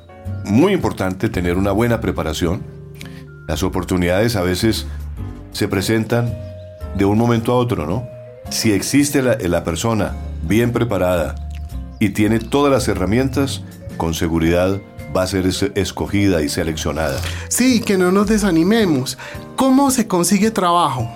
muy 0.45 0.73
importante 0.73 1.29
tener 1.29 1.57
una 1.57 1.71
buena 1.71 2.01
preparación. 2.01 2.61
Las 3.47 3.63
oportunidades 3.63 4.35
a 4.35 4.41
veces 4.41 4.85
se 5.51 5.67
presentan 5.67 6.33
de 6.95 7.05
un 7.05 7.17
momento 7.17 7.51
a 7.51 7.55
otro, 7.55 7.87
¿no? 7.87 8.07
Si 8.49 8.71
existe 8.71 9.21
la, 9.21 9.37
la 9.37 9.63
persona 9.63 10.13
bien 10.47 10.71
preparada 10.71 11.35
y 11.99 12.09
tiene 12.09 12.39
todas 12.39 12.71
las 12.71 12.87
herramientas, 12.87 13.63
con 13.97 14.13
seguridad 14.13 14.79
va 15.15 15.23
a 15.23 15.27
ser 15.27 15.45
escogida 15.75 16.41
y 16.41 16.49
seleccionada. 16.49 17.19
Sí, 17.49 17.81
que 17.81 17.97
no 17.97 18.11
nos 18.11 18.27
desanimemos. 18.27 19.17
¿Cómo 19.55 19.91
se 19.91 20.07
consigue 20.07 20.51
trabajo? 20.51 21.09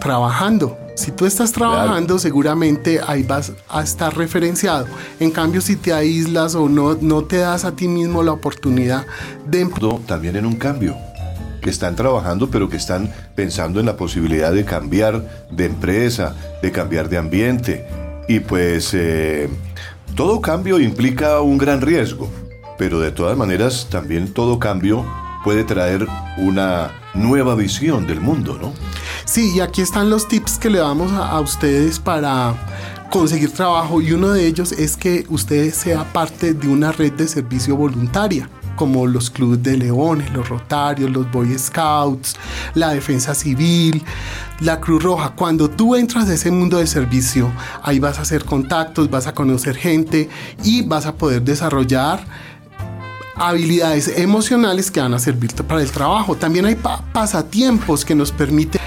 Trabajando. 0.00 0.78
Si 0.94 1.10
tú 1.10 1.26
estás 1.26 1.52
trabajando, 1.52 2.18
seguramente 2.18 3.00
ahí 3.06 3.22
vas 3.22 3.52
a 3.68 3.82
estar 3.82 4.16
referenciado. 4.16 4.86
En 5.20 5.30
cambio, 5.30 5.60
si 5.60 5.76
te 5.76 5.92
aíslas 5.92 6.54
o 6.54 6.68
no, 6.68 6.98
no 7.00 7.24
te 7.24 7.38
das 7.38 7.64
a 7.64 7.72
ti 7.72 7.88
mismo 7.88 8.22
la 8.22 8.32
oportunidad 8.32 9.06
de... 9.46 9.68
También 10.06 10.36
en 10.36 10.44
un 10.44 10.56
cambio 10.56 10.96
que 11.62 11.70
están 11.70 11.96
trabajando, 11.96 12.50
pero 12.50 12.68
que 12.68 12.76
están 12.76 13.10
pensando 13.34 13.80
en 13.80 13.86
la 13.86 13.96
posibilidad 13.96 14.52
de 14.52 14.64
cambiar 14.64 15.46
de 15.50 15.64
empresa, 15.66 16.34
de 16.60 16.72
cambiar 16.72 17.08
de 17.08 17.18
ambiente. 17.18 17.86
Y 18.28 18.40
pues 18.40 18.90
eh, 18.94 19.48
todo 20.14 20.40
cambio 20.40 20.80
implica 20.80 21.40
un 21.40 21.58
gran 21.58 21.80
riesgo 21.80 22.28
pero 22.82 22.98
de 22.98 23.12
todas 23.12 23.36
maneras 23.36 23.86
también 23.90 24.32
todo 24.32 24.58
cambio 24.58 25.06
puede 25.44 25.64
traer 25.64 26.06
una 26.36 26.90
nueva 27.14 27.54
visión 27.54 28.06
del 28.06 28.20
mundo, 28.20 28.58
¿no? 28.60 28.72
Sí, 29.24 29.52
y 29.54 29.60
aquí 29.60 29.82
están 29.82 30.10
los 30.10 30.26
tips 30.28 30.58
que 30.58 30.70
le 30.70 30.78
damos 30.78 31.12
a, 31.12 31.38
ustedes 31.40 31.98
para 31.98 32.54
conseguir 33.10 33.52
trabajo 33.52 34.00
y 34.00 34.12
uno 34.12 34.30
de 34.30 34.46
ellos 34.46 34.72
es 34.72 34.96
que 34.96 35.24
usted 35.28 35.72
sea 35.72 36.12
parte 36.12 36.54
de 36.54 36.68
una 36.68 36.92
red 36.92 37.12
de 37.12 37.28
servicio 37.28 37.76
voluntaria 37.76 38.48
como 38.76 39.06
los 39.06 39.30
clubes 39.30 39.62
de 39.62 39.76
leones, 39.76 40.32
los 40.32 40.48
rotarios, 40.48 41.10
los 41.10 41.30
Boy 41.30 41.58
Scouts, 41.58 42.36
la 42.74 42.90
defensa 42.90 43.34
civil, 43.34 44.02
la 44.60 44.80
Cruz 44.80 45.02
Roja. 45.02 45.30
Cuando 45.30 45.70
tú 45.70 45.96
entras 45.96 46.28
a 46.28 46.34
ese 46.34 46.50
mundo 46.50 46.78
de 46.78 46.86
servicio, 46.86 47.50
ahí 47.82 47.98
vas 47.98 48.18
a 48.18 48.22
hacer 48.22 48.44
contactos, 48.44 49.10
vas 49.10 49.26
a 49.26 49.34
conocer 49.34 49.76
gente 49.76 50.28
y 50.62 50.82
vas 50.82 51.06
a 51.06 51.14
poder 51.14 51.42
desarrollar 51.42 52.24
habilidades 53.34 54.08
emocionales 54.18 54.90
que 54.90 55.00
van 55.00 55.14
a 55.14 55.18
servirte 55.18 55.62
para 55.62 55.80
el 55.82 55.90
trabajo. 55.90 56.36
También 56.36 56.66
hay 56.66 56.76
pasatiempos 57.12 58.04
que 58.04 58.14
nos 58.14 58.30
permiten 58.30 58.81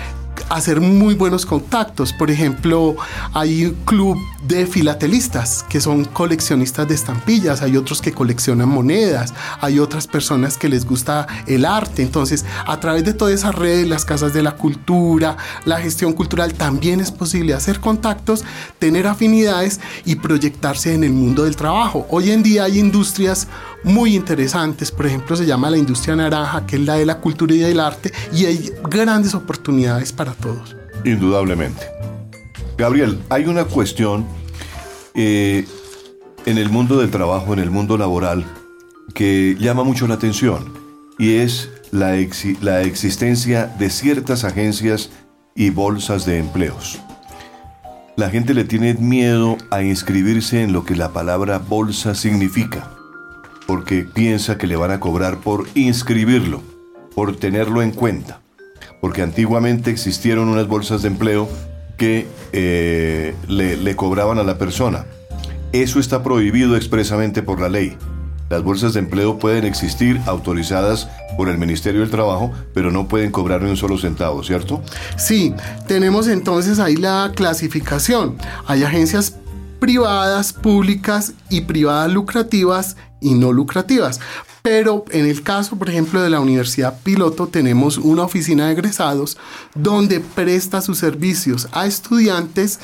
hacer 0.56 0.80
muy 0.80 1.15
buenos 1.15 1.46
contactos. 1.46 2.13
Por 2.13 2.32
ejemplo, 2.32 2.96
hay 3.34 3.65
un 3.65 3.74
club 3.86 4.18
de 4.48 4.65
filatelistas 4.65 5.65
que 5.68 5.82
son 5.82 6.06
coleccionistas 6.06 6.88
de 6.88 6.96
estampillas, 6.96 7.62
hay 7.62 7.76
otros 7.76 8.02
que 8.02 8.13
coleccionan 8.13 8.70
monedas, 8.70 9.34
hay 9.60 9.80
otras 9.80 10.08
personas 10.08 10.58
que 10.58 10.70
les 10.70 10.86
gusta 10.86 11.28
el 11.46 11.65
arte. 11.65 12.04
Entonces, 12.04 12.46
a 12.65 12.80
través 12.80 13.04
de 13.04 13.13
toda 13.13 13.34
esa 13.34 13.52
red, 13.52 13.86
las 13.86 14.06
casas 14.06 14.34
de 14.34 14.44
la 14.44 14.56
cultura, 14.56 15.36
la 15.65 15.80
gestión 15.80 16.13
cultural, 16.13 16.54
también 16.54 17.02
es 17.02 17.12
posible 17.12 17.54
hacer 17.54 17.82
contactos, 17.82 18.46
tener 18.80 19.08
afinidades 19.08 19.82
y 20.06 20.15
proyectarse 20.15 20.94
en 20.94 21.04
el 21.04 21.12
mundo 21.12 21.44
del 21.44 21.58
trabajo. 21.58 22.08
Hoy 22.10 22.32
en 22.32 22.44
día 22.44 22.63
hay 22.63 22.80
industrias 22.80 23.50
muy 23.86 24.15
interesantes, 24.15 24.91
por 24.91 25.06
ejemplo, 25.06 25.36
se 25.36 25.45
llama 25.45 25.69
la 25.69 25.78
industria 25.78 26.15
naranja, 26.15 26.65
que 26.65 26.76
es 26.76 26.82
la 26.82 26.95
de 26.95 27.06
la 27.06 27.19
cultura 27.19 27.54
y 27.54 27.60
del 27.60 27.80
arte, 27.80 28.12
y 28.34 28.45
hay 28.45 28.71
grandes 28.89 29.34
oportunidades 29.36 30.12
para 30.12 30.34
todos. 30.34 30.76
Indudablemente. 31.06 31.86
Gabriel, 32.78 33.21
hay 33.30 33.45
una 33.45 33.63
cuestión 33.63 34.26
eh, 35.13 35.65
en 36.45 36.58
el 36.58 36.69
mundo 36.69 37.00
del 37.00 37.12
trabajo, 37.12 37.54
en 37.54 37.60
el 37.60 37.69
mundo 37.71 37.98
laboral, 37.98 38.43
que 39.13 39.56
llama 39.60 39.84
mucho 39.84 40.08
la 40.08 40.15
atención 40.15 40.74
y 41.17 41.36
es 41.36 41.69
la, 41.91 42.17
la 42.62 42.82
existencia 42.82 43.67
de 43.80 43.89
ciertas 43.89 44.43
agencias 44.43 45.12
y 45.56 45.69
bolsas 45.69 46.26
de 46.26 46.39
empleos. 46.39 47.00
La 48.17 48.30
gente 48.30 48.54
le 48.54 48.65
tiene 48.65 48.93
miedo 48.95 49.58
a 49.71 49.84
inscribirse 49.84 50.63
en 50.63 50.74
lo 50.74 50.86
que 50.86 50.95
la 50.95 51.13
palabra 51.13 51.60
bolsa 51.60 52.15
significa, 52.15 52.91
porque 53.67 54.04
piensa 54.04 54.58
que 54.58 54.67
le 54.67 54.75
van 54.75 54.91
a 54.91 54.99
cobrar 54.99 55.38
por 55.39 55.67
inscribirlo, 55.75 56.62
por 57.13 57.36
tenerlo 57.36 57.82
en 57.82 57.91
cuenta 57.91 58.41
porque 59.06 59.21
antiguamente 59.21 59.91
existieron 59.91 60.49
unas 60.49 60.67
bolsas 60.67 61.04
de 61.04 61.10
empleo 61.10 61.47
que 61.95 62.25
eh, 62.54 63.36
le, 63.47 63.95
cobraban 63.95 64.39
a 64.39 64.43
la 64.43 64.58
persona. 64.58 65.06
Eso 65.73 65.99
está 65.99 66.23
prohibido 66.23 66.75
expresamente 66.75 67.43
por 67.43 67.62
la 67.62 67.69
ley. 67.69 67.97
Las 68.49 68.63
bolsas 68.63 68.95
de 68.95 69.01
empleo 69.01 69.38
pueden 69.38 69.63
existir 69.63 70.19
autorizadas 70.25 71.08
por 71.38 71.49
el 71.49 71.60
Ministerio 71.60 72.01
del 72.01 72.10
Trabajo, 72.10 72.51
pero 72.73 72.89
no 72.89 73.08
pueden 73.08 73.30
cobrar 73.32 73.62
ni 73.62 73.69
un 73.69 73.78
solo 73.78 73.99
centavo, 73.99 74.43
¿cierto? 74.43 74.82
Sí, 75.17 75.54
tenemos 75.88 76.28
entonces 76.28 76.80
ahí 76.80 76.95
la 76.95 77.32
clasificación. 77.36 78.38
Hay 78.65 78.84
agencias 78.84 79.38
privadas, 79.79 80.53
públicas 80.53 81.33
y 81.49 81.61
privadas 81.61 82.11
lucrativas 82.11 82.97
y 83.21 83.33
no 83.33 83.51
lucrativas. 83.51 84.19
Pero 84.61 85.05
en 85.11 85.25
el 85.25 85.43
caso, 85.43 85.77
por 85.77 85.89
ejemplo, 85.89 86.21
de 86.21 86.29
la 86.29 86.39
Universidad 86.39 86.99
Piloto, 87.03 87.47
tenemos 87.47 87.97
una 87.97 88.23
oficina 88.23 88.65
de 88.65 88.73
egresados 88.73 89.38
donde 89.75 90.19
presta 90.19 90.81
sus 90.81 90.97
servicios 90.97 91.67
a 91.71 91.85
estudiantes 91.85 92.79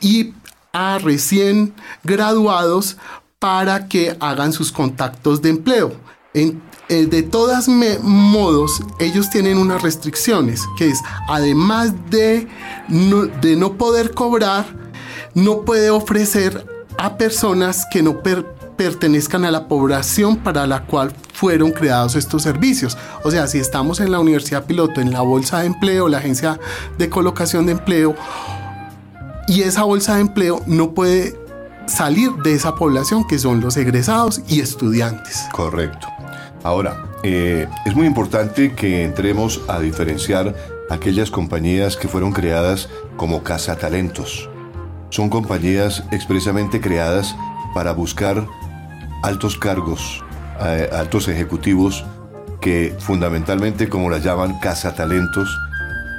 y 0.00 0.34
a 0.72 0.98
recién 0.98 1.72
graduados 2.02 2.96
para 3.38 3.86
que 3.86 4.16
hagan 4.18 4.52
sus 4.52 4.72
contactos 4.72 5.40
de 5.40 5.50
empleo. 5.50 5.92
Eh, 6.34 6.56
de 6.88 7.22
todos 7.22 7.68
modos, 7.68 8.82
ellos 8.98 9.30
tienen 9.30 9.56
unas 9.58 9.82
restricciones, 9.82 10.62
que 10.76 10.88
es, 10.88 11.00
además 11.28 11.92
de 12.10 12.48
de 13.40 13.56
no 13.56 13.74
poder 13.74 14.12
cobrar, 14.12 14.83
no 15.34 15.62
puede 15.62 15.90
ofrecer 15.90 16.66
a 16.96 17.16
personas 17.16 17.86
que 17.90 18.02
no 18.02 18.22
pertenezcan 18.76 19.44
a 19.44 19.50
la 19.50 19.68
población 19.68 20.36
para 20.36 20.66
la 20.66 20.86
cual 20.86 21.12
fueron 21.32 21.72
creados 21.72 22.14
estos 22.14 22.42
servicios. 22.42 22.96
O 23.24 23.30
sea, 23.30 23.46
si 23.46 23.58
estamos 23.58 24.00
en 24.00 24.12
la 24.12 24.20
Universidad 24.20 24.64
Piloto, 24.64 25.00
en 25.00 25.12
la 25.12 25.20
Bolsa 25.20 25.60
de 25.60 25.66
Empleo, 25.66 26.08
la 26.08 26.18
Agencia 26.18 26.58
de 26.98 27.08
Colocación 27.08 27.66
de 27.66 27.72
Empleo, 27.72 28.14
y 29.46 29.62
esa 29.62 29.84
bolsa 29.84 30.14
de 30.14 30.22
empleo 30.22 30.62
no 30.66 30.94
puede 30.94 31.38
salir 31.86 32.32
de 32.36 32.54
esa 32.54 32.76
población 32.76 33.26
que 33.26 33.38
son 33.38 33.60
los 33.60 33.76
egresados 33.76 34.40
y 34.48 34.60
estudiantes. 34.60 35.44
Correcto. 35.52 36.08
Ahora, 36.62 37.04
eh, 37.22 37.68
es 37.84 37.94
muy 37.94 38.06
importante 38.06 38.74
que 38.74 39.04
entremos 39.04 39.60
a 39.68 39.80
diferenciar 39.80 40.54
aquellas 40.88 41.30
compañías 41.30 41.98
que 41.98 42.08
fueron 42.08 42.32
creadas 42.32 42.88
como 43.18 43.42
Casa 43.42 43.76
Talentos 43.76 44.48
son 45.14 45.28
compañías 45.28 46.02
expresamente 46.10 46.80
creadas 46.80 47.36
para 47.72 47.92
buscar 47.92 48.48
altos 49.22 49.56
cargos, 49.56 50.24
eh, 50.60 50.90
altos 50.92 51.28
ejecutivos 51.28 52.04
que 52.60 52.92
fundamentalmente, 52.98 53.88
como 53.88 54.10
las 54.10 54.24
llaman, 54.24 54.58
cazatalentos, 54.58 55.56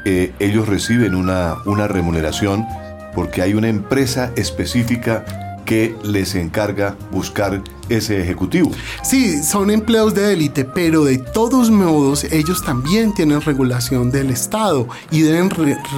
eh, 0.06 0.34
ellos 0.40 0.70
reciben 0.70 1.14
una, 1.14 1.56
una 1.66 1.90
remuneración 1.90 2.66
porque 3.14 3.42
hay 3.42 3.54
una 3.54 3.68
empresa 3.68 4.32
específica 4.38 5.26
que 5.66 5.96
les 6.04 6.36
encarga 6.36 6.96
buscar 7.12 7.62
ese 7.90 8.22
ejecutivo. 8.22 8.72
Sí, 9.04 9.44
son 9.44 9.70
empleos 9.70 10.14
de 10.16 10.34
élite, 10.34 10.66
pero 10.66 11.04
de 11.04 11.18
todos 11.18 11.70
modos 11.70 12.24
ellos 12.26 12.64
también 12.64 13.14
tienen 13.14 13.42
regulación 13.42 14.12
del 14.12 14.30
Estado 14.30 14.88
y 15.12 15.22
deben 15.22 15.50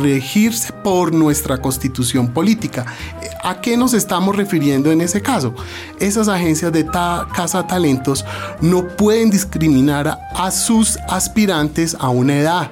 regirse 0.01 0.73
por 0.73 1.13
nuestra 1.13 1.59
constitución 1.59 2.33
política. 2.33 2.85
¿A 3.43 3.61
qué 3.61 3.77
nos 3.77 3.93
estamos 3.93 4.35
refiriendo 4.35 4.91
en 4.91 5.01
ese 5.01 5.21
caso? 5.21 5.53
Esas 5.99 6.27
agencias 6.27 6.71
de 6.71 6.85
casa 6.85 7.65
talentos 7.67 8.25
no 8.61 8.87
pueden 8.87 9.29
discriminar 9.29 10.19
a 10.35 10.51
sus 10.51 10.97
aspirantes 11.07 11.95
a 11.99 12.09
una 12.09 12.37
edad 12.37 12.69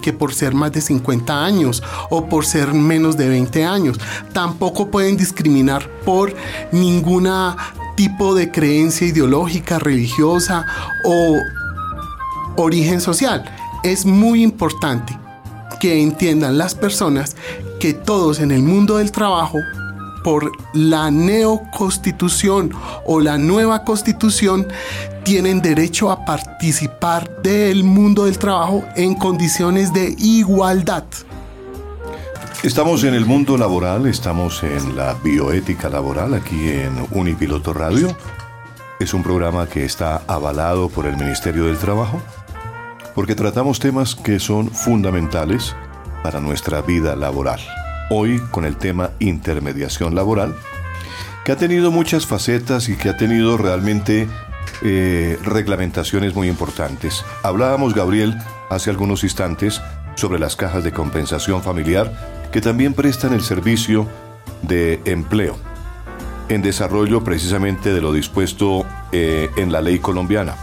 que 0.00 0.12
por 0.12 0.34
ser 0.34 0.54
más 0.54 0.72
de 0.72 0.80
50 0.80 1.44
años 1.44 1.82
o 2.10 2.26
por 2.26 2.46
ser 2.46 2.72
menos 2.72 3.16
de 3.16 3.28
20 3.28 3.64
años. 3.64 3.98
Tampoco 4.32 4.90
pueden 4.90 5.16
discriminar 5.16 5.88
por 6.04 6.34
ninguna 6.72 7.56
tipo 7.96 8.34
de 8.34 8.50
creencia 8.50 9.06
ideológica, 9.06 9.78
religiosa 9.78 10.64
o 11.04 11.36
origen 12.56 13.00
social. 13.00 13.44
Es 13.82 14.06
muy 14.06 14.42
importante 14.42 15.18
que 15.80 16.02
entiendan 16.02 16.58
las 16.58 16.74
personas 16.74 17.36
que 17.78 17.94
todos 17.94 18.40
en 18.40 18.50
el 18.50 18.62
mundo 18.62 18.98
del 18.98 19.12
trabajo 19.12 19.58
por 20.22 20.50
la 20.72 21.10
neoconstitución 21.10 22.72
o 23.04 23.20
la 23.20 23.38
nueva 23.38 23.84
constitución 23.84 24.66
tienen 25.24 25.60
derecho 25.60 26.10
a 26.10 26.24
participar 26.24 27.42
del 27.42 27.84
mundo 27.84 28.24
del 28.24 28.38
trabajo 28.38 28.84
en 28.96 29.14
condiciones 29.14 29.92
de 29.92 30.14
igualdad. 30.18 31.04
Estamos 32.62 33.04
en 33.04 33.14
el 33.14 33.24
mundo 33.24 33.56
laboral, 33.56 34.06
estamos 34.06 34.62
en 34.62 34.94
la 34.94 35.14
bioética 35.14 35.88
laboral 35.88 36.34
aquí 36.34 36.68
en 36.68 36.92
Unipiloto 37.12 37.72
Radio. 37.72 38.14
Es 38.98 39.14
un 39.14 39.22
programa 39.22 39.66
que 39.66 39.84
está 39.84 40.22
avalado 40.26 40.90
por 40.90 41.06
el 41.06 41.16
Ministerio 41.16 41.64
del 41.64 41.78
Trabajo 41.78 42.20
porque 43.14 43.34
tratamos 43.34 43.78
temas 43.78 44.14
que 44.14 44.38
son 44.38 44.70
fundamentales 44.70 45.74
para 46.22 46.38
nuestra 46.40 46.82
vida 46.82 47.16
laboral 47.16 47.60
hoy 48.10 48.40
con 48.50 48.64
el 48.64 48.76
tema 48.76 49.12
intermediación 49.18 50.14
laboral, 50.14 50.54
que 51.44 51.52
ha 51.52 51.56
tenido 51.56 51.90
muchas 51.90 52.26
facetas 52.26 52.88
y 52.88 52.96
que 52.96 53.08
ha 53.08 53.16
tenido 53.16 53.56
realmente 53.56 54.28
eh, 54.82 55.38
reglamentaciones 55.42 56.34
muy 56.34 56.48
importantes. 56.48 57.24
Hablábamos, 57.42 57.94
Gabriel, 57.94 58.36
hace 58.68 58.90
algunos 58.90 59.24
instantes 59.24 59.80
sobre 60.16 60.38
las 60.38 60.56
cajas 60.56 60.84
de 60.84 60.92
compensación 60.92 61.62
familiar 61.62 62.12
que 62.52 62.60
también 62.60 62.92
prestan 62.92 63.32
el 63.32 63.40
servicio 63.40 64.06
de 64.62 65.00
empleo 65.06 65.56
en 66.48 66.62
desarrollo 66.62 67.22
precisamente 67.22 67.92
de 67.94 68.00
lo 68.00 68.12
dispuesto 68.12 68.84
eh, 69.12 69.48
en 69.56 69.70
la 69.72 69.80
ley 69.80 70.00
colombiana. 70.00 70.56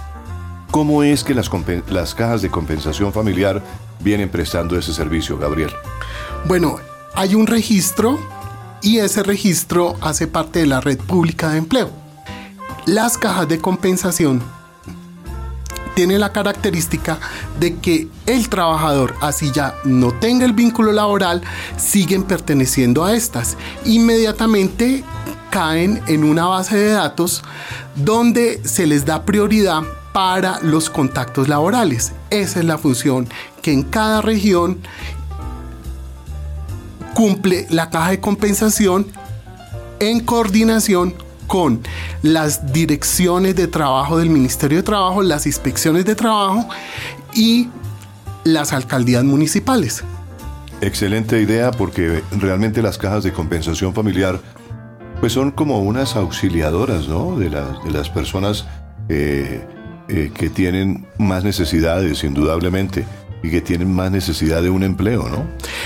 ¿Cómo 0.70 1.02
es 1.02 1.24
que 1.24 1.34
las, 1.34 1.50
las 1.90 2.14
cajas 2.14 2.42
de 2.42 2.50
compensación 2.50 3.14
familiar 3.14 3.64
vienen 4.02 4.30
prestando 4.30 4.78
ese 4.78 4.94
servicio, 4.94 5.38
Gabriel? 5.38 5.72
Bueno, 6.46 6.78
hay 7.17 7.34
un 7.34 7.47
registro 7.47 8.19
y 8.84 8.99
ese 8.99 9.23
registro 9.23 9.95
hace 10.01 10.27
parte 10.27 10.60
de 10.60 10.67
la 10.67 10.82
red 10.82 10.99
pública 10.99 11.49
de 11.49 11.58
empleo. 11.58 11.89
Las 12.86 13.17
cajas 13.17 13.47
de 13.47 13.60
compensación 13.60 14.43
tienen 15.95 16.19
la 16.19 16.32
característica 16.32 17.17
de 17.60 17.77
que 17.77 18.08
el 18.27 18.49
trabajador, 18.49 19.15
así 19.19 19.51
ya 19.51 19.73
no 19.84 20.13
tenga 20.13 20.45
el 20.45 20.53
vínculo 20.53 20.91
laboral, 20.91 21.41
siguen 21.75 22.21
perteneciendo 22.21 23.03
a 23.03 23.15
estas. 23.15 23.58
Inmediatamente 23.84 25.03
caen 25.49 25.99
en 26.06 26.23
una 26.23 26.45
base 26.45 26.77
de 26.77 26.91
datos 26.91 27.41
donde 27.95 28.62
se 28.63 28.86
les 28.86 29.06
da 29.06 29.25
prioridad 29.25 29.82
para 30.13 30.60
los 30.62 30.91
contactos 30.91 31.47
laborales. 31.47 32.12
Esa 32.30 32.60
es 32.60 32.65
la 32.65 32.77
función 32.77 33.27
que 33.63 33.71
en 33.71 33.82
cada 33.82 34.21
región 34.21 34.77
cumple 37.17 37.65
la 37.71 37.89
caja 37.89 38.12
de 38.12 38.19
compensación 38.19 39.08
en 39.99 40.19
coordinación 40.19 41.15
con 41.47 41.82
las 42.21 42.71
direcciones 42.71 43.56
de 43.56 43.65
trabajo 43.65 44.19
del 44.19 44.30
Ministerio 44.30 44.77
de 44.77 44.84
Trabajo, 44.84 45.23
las 45.23 45.47
inspecciones 45.47 46.06
de 46.06 46.13
trabajo 46.13 46.69
y 47.34 47.69
las 48.43 48.71
alcaldías 48.71 49.23
municipales. 49.23 50.03
Excelente 50.80 51.41
idea 51.41 51.71
porque 51.71 52.21
realmente 52.38 52.84
las 52.84 52.99
cajas 52.99 53.23
de 53.23 53.34
compensación 53.34 53.95
familiar 53.95 54.39
pues 55.19 55.34
son 55.34 55.49
como 55.49 55.80
unas 55.80 56.15
auxiliadoras 56.15 57.08
¿no? 57.08 57.36
de, 57.39 57.49
de 57.49 57.91
las 57.91 58.12
personas 58.12 58.67
eh, 59.10 59.65
eh, 60.08 60.32
que 60.36 60.51
tienen 60.51 61.08
más 61.17 61.43
necesidades, 61.43 62.23
indudablemente 62.23 63.08
y 63.43 63.50
que 63.50 63.62
tienen 63.62 63.93
más 63.93 64.12
necesidad 64.12 64.62
de 64.62 64.69
un 64.69 64.84
empleo, 64.84 65.28
¿no? 65.30 65.45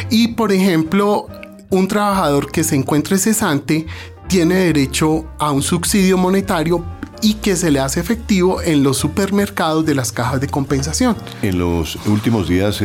Y 0.09 0.29
por 0.29 0.51
ejemplo, 0.51 1.27
un 1.69 1.87
trabajador 1.87 2.51
que 2.51 2.63
se 2.63 2.75
encuentre 2.75 3.17
cesante 3.17 3.85
tiene 4.27 4.55
derecho 4.55 5.25
a 5.39 5.51
un 5.51 5.61
subsidio 5.61 6.17
monetario 6.17 6.83
y 7.21 7.35
que 7.35 7.55
se 7.55 7.71
le 7.71 7.79
hace 7.79 7.99
efectivo 7.99 8.61
en 8.61 8.83
los 8.83 8.97
supermercados 8.97 9.85
de 9.85 9.95
las 9.95 10.11
cajas 10.11 10.41
de 10.41 10.47
compensación. 10.47 11.15
En 11.41 11.59
los 11.59 11.97
últimos 12.07 12.47
días 12.47 12.83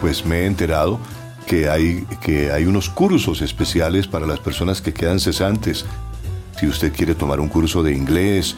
pues 0.00 0.24
me 0.26 0.40
he 0.40 0.46
enterado 0.46 0.98
que 1.46 1.68
hay, 1.68 2.06
que 2.20 2.52
hay 2.52 2.66
unos 2.66 2.88
cursos 2.88 3.42
especiales 3.42 4.06
para 4.06 4.26
las 4.26 4.40
personas 4.40 4.80
que 4.80 4.92
quedan 4.92 5.20
cesantes. 5.20 5.84
Si 6.58 6.66
usted 6.66 6.92
quiere 6.92 7.14
tomar 7.14 7.40
un 7.40 7.48
curso 7.48 7.82
de 7.82 7.92
inglés 7.92 8.56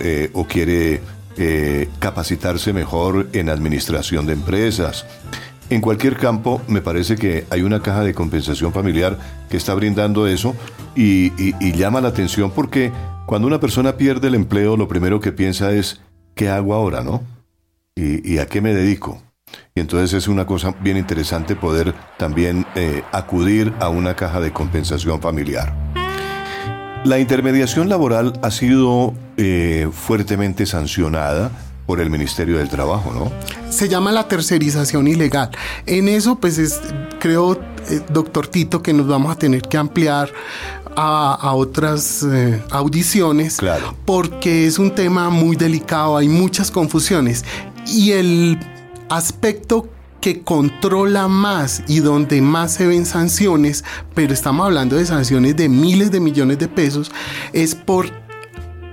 eh, 0.00 0.30
o 0.32 0.46
quiere 0.46 1.02
eh, 1.36 1.88
capacitarse 1.98 2.72
mejor 2.72 3.28
en 3.32 3.48
administración 3.48 4.26
de 4.26 4.34
empresas. 4.34 5.06
En 5.70 5.80
cualquier 5.80 6.16
campo, 6.16 6.60
me 6.68 6.82
parece 6.82 7.16
que 7.16 7.46
hay 7.50 7.62
una 7.62 7.80
caja 7.80 8.02
de 8.02 8.14
compensación 8.14 8.72
familiar 8.72 9.18
que 9.48 9.56
está 9.56 9.74
brindando 9.74 10.26
eso 10.26 10.54
y, 10.94 11.32
llama 11.72 12.00
la 12.00 12.08
atención 12.08 12.50
porque 12.50 12.92
cuando 13.26 13.48
una 13.48 13.60
persona 13.60 13.96
pierde 13.96 14.28
el 14.28 14.34
empleo, 14.34 14.76
lo 14.76 14.88
primero 14.88 15.20
que 15.20 15.32
piensa 15.32 15.72
es, 15.72 16.02
¿qué 16.34 16.48
hago 16.48 16.74
ahora, 16.74 17.02
no? 17.02 17.22
¿Y, 17.96 18.38
a 18.38 18.46
qué 18.46 18.60
me 18.60 18.74
dedico? 18.74 19.22
Y 19.74 19.80
entonces 19.80 20.12
es 20.12 20.28
una 20.28 20.46
cosa 20.46 20.74
bien 20.80 20.96
interesante 20.96 21.56
poder 21.56 21.94
también 22.18 22.66
eh, 22.74 23.02
acudir 23.12 23.72
a 23.80 23.88
una 23.88 24.14
caja 24.14 24.40
de 24.40 24.52
compensación 24.52 25.20
familiar. 25.20 26.03
La 27.04 27.18
intermediación 27.18 27.90
laboral 27.90 28.38
ha 28.42 28.50
sido 28.50 29.12
eh, 29.36 29.88
fuertemente 29.92 30.64
sancionada 30.64 31.50
por 31.84 32.00
el 32.00 32.08
Ministerio 32.08 32.56
del 32.56 32.70
Trabajo, 32.70 33.12
¿no? 33.12 33.30
Se 33.70 33.90
llama 33.90 34.10
la 34.10 34.26
tercerización 34.26 35.06
ilegal. 35.06 35.50
En 35.84 36.08
eso, 36.08 36.36
pues 36.36 36.80
creo 37.20 37.60
eh, 37.90 38.00
doctor 38.08 38.46
Tito, 38.46 38.82
que 38.82 38.94
nos 38.94 39.06
vamos 39.06 39.30
a 39.30 39.38
tener 39.38 39.60
que 39.60 39.76
ampliar 39.76 40.30
a, 40.96 41.52
otras 41.54 42.22
eh, 42.22 42.62
audiciones, 42.70 43.58
claro. 43.58 43.94
porque 44.06 44.66
es 44.66 44.78
un 44.78 44.94
tema 44.94 45.28
muy 45.28 45.56
delicado, 45.56 46.16
hay 46.16 46.28
muchas 46.28 46.70
confusiones. 46.70 47.44
Y 47.86 48.12
el 48.12 48.58
aspecto 49.10 49.88
que 50.24 50.40
controla 50.40 51.28
más 51.28 51.82
y 51.86 51.98
donde 51.98 52.40
más 52.40 52.72
se 52.72 52.86
ven 52.86 53.04
sanciones, 53.04 53.84
pero 54.14 54.32
estamos 54.32 54.64
hablando 54.64 54.96
de 54.96 55.04
sanciones 55.04 55.54
de 55.54 55.68
miles 55.68 56.10
de 56.12 56.18
millones 56.18 56.58
de 56.58 56.66
pesos, 56.66 57.12
es 57.52 57.74
por 57.74 58.06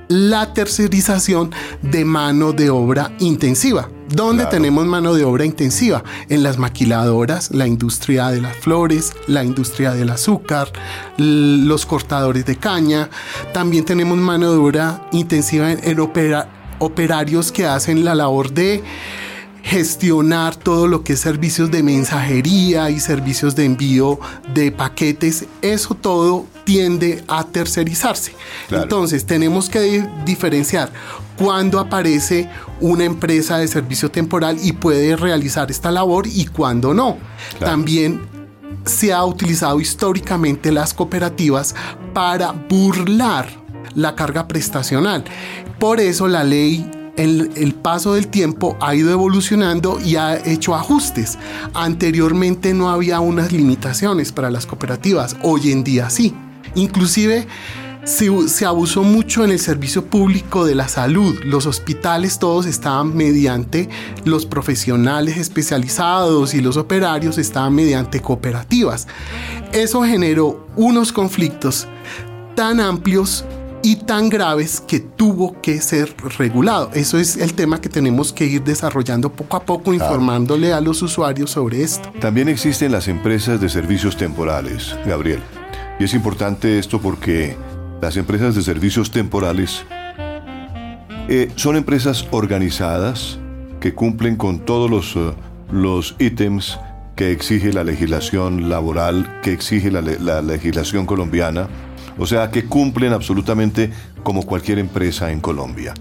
la 0.10 0.54
tercerización 0.54 1.52
de 1.82 2.04
mano 2.04 2.52
de 2.52 2.70
obra 2.70 3.14
intensiva. 3.20 3.88
¿Dónde 4.10 4.46
tenemos 4.48 4.86
mano 4.86 5.14
de 5.14 5.24
obra 5.24 5.46
intensiva? 5.46 6.04
En 6.28 6.44
las 6.44 6.58
maquiladoras, 6.58 7.52
la 7.52 7.66
industria 7.66 8.28
de 8.28 8.42
las 8.42 8.58
flores, 8.58 9.14
la 9.28 9.46
industria 9.46 9.94
del 9.94 10.10
azúcar, 10.10 10.68
los 11.18 11.86
cortadores 11.86 12.46
de 12.46 12.58
caña. 12.58 13.10
También 13.54 13.86
tenemos 13.86 14.18
mano 14.18 14.52
de 14.52 14.58
obra 14.58 15.08
intensiva 15.14 15.72
en, 15.72 15.98
operarios 16.80 17.54
que 17.54 17.68
hacen 17.68 18.04
la 18.04 18.16
labor 18.16 18.52
de 18.52 18.84
gestionar 19.64 20.56
todo 20.56 20.88
lo 20.88 21.04
que 21.04 21.14
es 21.14 21.20
servicios 21.20 21.72
de 21.72 21.84
mensajería 21.84 22.90
y 22.90 23.00
servicios 23.00 23.56
de 23.56 23.66
envío 23.66 24.20
de 24.54 24.72
paquetes, 24.72 25.46
eso 25.62 25.96
todo 25.96 26.46
tiende 26.64 27.24
a 27.28 27.44
tercerizarse. 27.44 28.34
Entonces 28.70 29.26
tenemos 29.26 29.70
que 29.70 30.08
diferenciar 30.26 30.92
cuándo 31.38 31.80
aparece 31.80 32.50
una 32.80 33.04
empresa 33.04 33.58
de 33.58 33.68
servicio 33.68 34.10
temporal 34.10 34.58
y 34.62 34.74
puede 34.74 35.16
realizar 35.16 35.72
esta 35.72 35.92
labor 35.92 36.28
y 36.28 36.46
cuándo 36.46 36.94
no. 36.94 37.18
También 37.60 38.22
se 38.86 39.14
ha 39.14 39.24
utilizado 39.24 39.80
históricamente 39.80 40.72
las 40.72 40.94
cooperativas 40.94 41.76
para 42.14 42.52
burlar 42.52 43.48
la 43.96 44.16
carga 44.16 44.48
prestacional. 44.48 45.24
Por 45.80 46.00
eso 46.00 46.28
la 46.28 46.44
ley 46.44 46.90
el, 47.24 47.76
paso 47.82 48.14
del 48.14 48.28
tiempo 48.28 48.78
ha 48.82 48.96
ido 48.96 49.12
evolucionando 49.12 50.00
y 50.00 50.16
ha 50.16 50.38
hecho 50.46 50.76
ajustes. 50.76 51.38
Anteriormente 51.74 52.74
no 52.74 52.90
había 52.90 53.20
unas 53.20 53.52
limitaciones 53.52 54.32
para 54.32 54.50
las 54.50 54.66
cooperativas, 54.66 55.36
hoy 55.44 55.72
en 55.72 55.84
día 55.84 56.10
sí. 56.10 56.34
Inclusive 56.76 57.48
se, 58.04 58.48
se, 58.48 58.66
abusó 58.66 59.04
mucho 59.04 59.44
en 59.44 59.52
el 59.52 59.60
servicio 59.60 60.06
público 60.06 60.66
de 60.66 60.76
la 60.76 60.88
salud. 60.88 61.36
Los 61.44 61.66
hospitales 61.66 62.40
todos 62.40 62.66
estaban 62.66 63.16
mediante 63.16 63.90
los 64.26 64.46
profesionales 64.46 65.38
especializados 65.38 66.54
y 66.54 66.62
los 66.62 66.78
operarios 66.78 67.38
estaban 67.38 67.76
mediante 67.76 68.22
cooperativas. 68.22 69.08
Eso 69.72 70.04
generó 70.04 70.68
unos 70.76 71.12
conflictos 71.12 71.88
tan 72.56 72.80
amplios 72.80 73.46
y 73.84 73.96
tan 73.98 74.30
graves 74.30 74.82
que 74.82 75.00
tuvo 75.00 75.60
que 75.62 75.82
ser 75.82 76.14
regulado. 76.38 76.92
Eso 76.94 77.18
es 77.18 77.38
el 77.38 77.54
tema 77.54 77.82
que 77.82 77.90
tenemos 77.90 78.34
que 78.34 78.46
ir 78.46 78.64
desarrollando 78.64 79.32
poco 79.32 79.58
a 79.58 79.64
poco, 79.64 79.94
informándole 79.94 80.74
a 80.74 80.82
los 80.82 81.02
usuarios 81.02 81.52
sobre 81.52 81.84
esto. 81.84 82.12
También 82.20 82.50
existen 82.50 82.92
las 82.92 83.08
empresas 83.08 83.60
de 83.60 83.70
servicios 83.70 84.18
temporales, 84.18 84.96
Gabriel. 85.06 85.42
Y 86.00 86.04
es 86.04 86.14
importante 86.14 86.80
esto 86.80 87.00
porque 87.02 87.56
las 88.02 88.18
empresas 88.18 88.56
de 88.56 88.62
servicios 88.62 89.12
temporales 89.12 89.86
eh, 91.28 91.52
son 91.56 91.76
empresas 91.76 92.28
organizadas 92.32 93.40
que 93.80 93.94
cumplen 93.94 94.36
con 94.36 94.60
todos 94.60 94.90
los, 94.90 95.16
uh, 95.16 95.34
los 95.72 96.16
ítems 96.20 96.80
que 97.16 97.32
exige 97.32 97.74
la 97.74 97.84
legislación 97.84 98.70
laboral, 98.70 99.40
que 99.44 99.54
exige 99.54 99.92
la, 99.92 100.02
la 100.02 100.42
legislación 100.42 101.06
colombiana 101.06 101.68
o 102.18 102.26
sea 102.26 102.52
que 102.52 102.66
cumplen 102.66 103.14
absolutamente 103.14 103.92
como 104.24 104.44
cualquier 104.44 104.80
empresa 104.80 105.32
en 105.32 105.40
Colombia, 105.40 105.94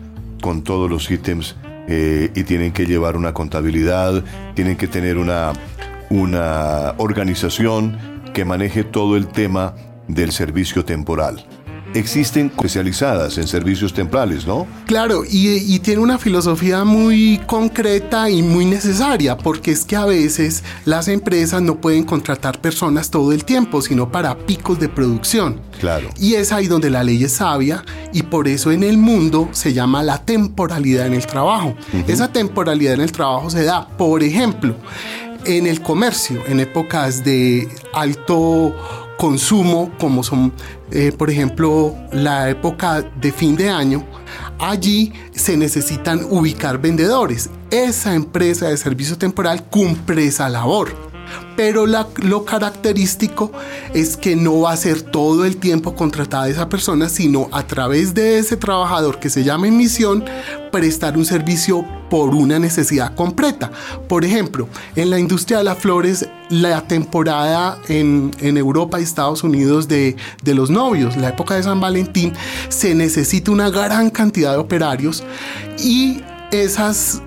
con 0.42 0.62
todos 0.62 0.90
los 0.90 1.10
ítems 1.10 1.56
eh, 1.88 2.30
y 2.34 2.44
tienen 2.44 2.72
que 2.72 2.86
llevar 2.86 3.16
una 3.16 3.32
contabilidad, 3.32 4.24
tienen 4.54 4.76
que 4.76 4.86
tener 4.86 5.18
una, 5.18 5.52
una 6.10 6.94
organización 6.98 7.98
que 8.34 8.44
maneje 8.44 8.84
todo 8.84 9.16
el 9.16 9.28
tema 9.28 9.74
del 10.08 10.32
servicio 10.32 10.84
temporal 10.84 11.46
existen 11.94 12.46
especializadas 12.46 13.38
en 13.38 13.46
servicios 13.46 13.92
temporales, 13.92 14.46
¿no? 14.46 14.66
Claro, 14.86 15.22
y, 15.28 15.78
tiene 15.80 16.02
una 16.02 16.18
filosofía 16.18 16.84
muy 16.84 17.40
concreta 17.46 18.28
y 18.28 18.42
muy 18.42 18.64
necesaria, 18.64 19.36
porque 19.36 19.72
es 19.72 19.84
que 19.84 19.96
a 19.96 20.04
veces 20.04 20.62
las 20.84 21.08
empresas 21.08 21.62
no 21.62 21.80
pueden 21.80 22.04
contratar 22.04 22.60
personas 22.60 23.10
todo 23.10 23.32
el 23.32 23.44
tiempo, 23.44 23.80
sino 23.82 24.10
para 24.10 24.36
picos 24.36 24.78
de 24.78 24.88
producción. 24.88 25.60
Claro. 25.80 26.08
Y 26.18 26.34
es 26.34 26.52
ahí 26.52 26.66
donde 26.66 26.90
la 26.90 27.02
ley 27.02 27.24
es 27.24 27.32
sabia 27.32 27.82
y 28.12 28.22
por 28.22 28.46
eso 28.46 28.70
en 28.70 28.82
el 28.82 28.98
mundo 28.98 29.48
se 29.52 29.72
llama 29.72 30.02
la 30.02 30.18
temporalidad 30.18 31.06
en 31.06 31.14
el 31.14 31.26
trabajo. 31.26 31.74
Esa 32.06 32.30
temporalidad 32.30 32.94
en 32.94 33.00
el 33.00 33.12
trabajo 33.12 33.48
se 33.50 33.64
da, 33.64 33.88
por 33.88 34.22
ejemplo, 34.22 34.74
en 35.44 35.66
el 35.66 35.80
comercio, 35.80 36.42
en 36.46 36.60
épocas 36.60 37.24
de 37.24 37.68
alto 37.94 38.74
consumo, 39.20 39.92
como 39.98 40.24
son, 40.24 40.50
eh, 40.90 41.12
por 41.12 41.28
ejemplo, 41.28 41.94
la 42.10 42.48
época 42.48 43.02
de 43.02 43.30
fin 43.30 43.54
de 43.54 43.68
año, 43.68 44.02
allí 44.58 45.12
se 45.32 45.58
necesitan 45.58 46.24
ubicar 46.30 46.80
vendedores. 46.80 47.50
Esa 47.70 48.14
empresa 48.14 48.68
de 48.68 48.78
servicio 48.78 49.18
temporal 49.18 49.62
cumple 49.64 50.24
esa 50.24 50.48
labor 50.48 51.10
pero 51.56 51.86
lo 51.86 52.44
característico 52.44 53.52
es 53.92 54.16
que 54.16 54.34
no 54.34 54.60
va 54.60 54.72
a 54.72 54.76
ser 54.76 55.02
todo 55.02 55.44
el 55.44 55.58
tiempo 55.58 55.94
contratada 55.94 56.48
esa 56.48 56.70
persona, 56.70 57.08
sino 57.08 57.48
a 57.52 57.66
través 57.66 58.14
de 58.14 58.38
ese 58.38 58.56
trabajador 58.56 59.18
que 59.18 59.28
se 59.28 59.44
llama 59.44 59.68
en 59.68 59.76
misión, 59.76 60.24
prestar 60.72 61.18
un 61.18 61.26
servicio 61.26 61.84
por 62.08 62.34
una 62.34 62.58
necesidad 62.58 63.14
completa. 63.14 63.70
Por 64.08 64.24
ejemplo, 64.24 64.68
en 64.96 65.10
la 65.10 65.18
industria 65.18 65.58
de 65.58 65.64
las 65.64 65.78
flores, 65.78 66.26
la 66.50 66.82
temporada 66.82 67.78
en, 67.88 68.32
Europa 68.40 69.00
y 69.00 69.04
Estados 69.04 69.42
Unidos 69.44 69.88
de, 69.88 70.16
de 70.42 70.54
los 70.54 70.68
novios, 70.68 71.16
la 71.16 71.30
época 71.30 71.54
de 71.54 71.62
San 71.62 71.80
Valentín, 71.80 72.32
se 72.68 72.94
necesita 72.94 73.50
una 73.50 73.70
gran 73.70 74.10
cantidad 74.10 74.52
de 74.52 74.58
operarios 74.58 75.22
y 75.78 76.20
esas 76.50 77.22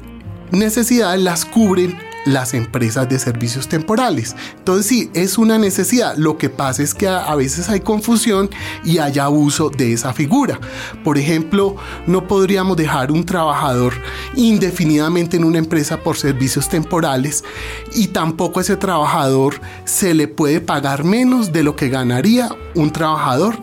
necesidades 0.52 1.22
las 1.22 1.46
cubren 1.46 1.98
las 2.26 2.54
empresas 2.54 3.10
de 3.10 3.20
servicios 3.20 3.68
temporales. 3.68 4.36
Entonces 4.58 4.86
sí, 4.86 5.12
es 5.14 5.38
una 5.38 5.58
necesidad. 5.58 6.16
Lo 6.18 6.38
que 6.38 6.50
pasa 6.50 6.84
es 6.84 6.94
que 6.94 7.08
a, 7.08 7.34
veces 7.36 7.70
hay 7.70 7.80
confusión 7.80 8.50
y 8.84 9.00
hay 9.00 9.20
abuso 9.20 9.70
de 9.70 9.94
esa 9.94 10.14
figura. 10.14 10.60
Por 11.04 11.18
ejemplo, 11.18 11.76
no 12.08 12.28
podríamos 12.28 12.78
dejar 12.78 13.12
un 13.12 13.26
trabajador 13.26 13.94
indefinidamente 14.36 15.38
en 15.38 15.44
una 15.44 15.58
empresa 15.58 15.98
por 15.98 16.18
servicios 16.18 16.70
temporales 16.70 17.44
y 17.96 18.08
tampoco 18.08 18.60
ese 18.60 18.78
trabajador 18.78 19.60
se 19.86 20.14
le 20.14 20.28
puede 20.28 20.62
pagar 20.62 21.04
menos 21.04 21.52
de 21.52 21.64
lo 21.64 21.76
que 21.76 21.90
ganaría 21.90 22.50
un 22.76 22.92
trabajador 22.92 23.58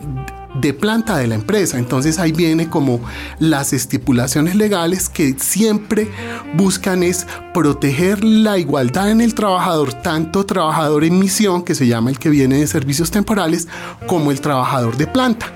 de 0.55 0.73
planta 0.73 1.17
de 1.17 1.27
la 1.27 1.35
empresa. 1.35 1.77
Entonces 1.77 2.19
ahí 2.19 2.31
viene 2.31 2.69
como 2.69 3.01
las 3.39 3.73
estipulaciones 3.73 4.55
legales 4.55 5.09
que 5.09 5.35
siempre 5.39 6.09
buscan 6.55 7.03
es 7.03 7.27
proteger 7.53 8.23
la 8.23 8.57
igualdad 8.57 9.11
en 9.11 9.21
el 9.21 9.33
trabajador, 9.33 9.93
tanto 9.93 10.45
trabajador 10.45 11.03
en 11.03 11.19
misión, 11.19 11.63
que 11.63 11.75
se 11.75 11.87
llama 11.87 12.09
el 12.09 12.19
que 12.19 12.29
viene 12.29 12.57
de 12.57 12.67
servicios 12.67 13.11
temporales, 13.11 13.67
como 14.07 14.31
el 14.31 14.41
trabajador 14.41 14.97
de 14.97 15.07
planta. 15.07 15.47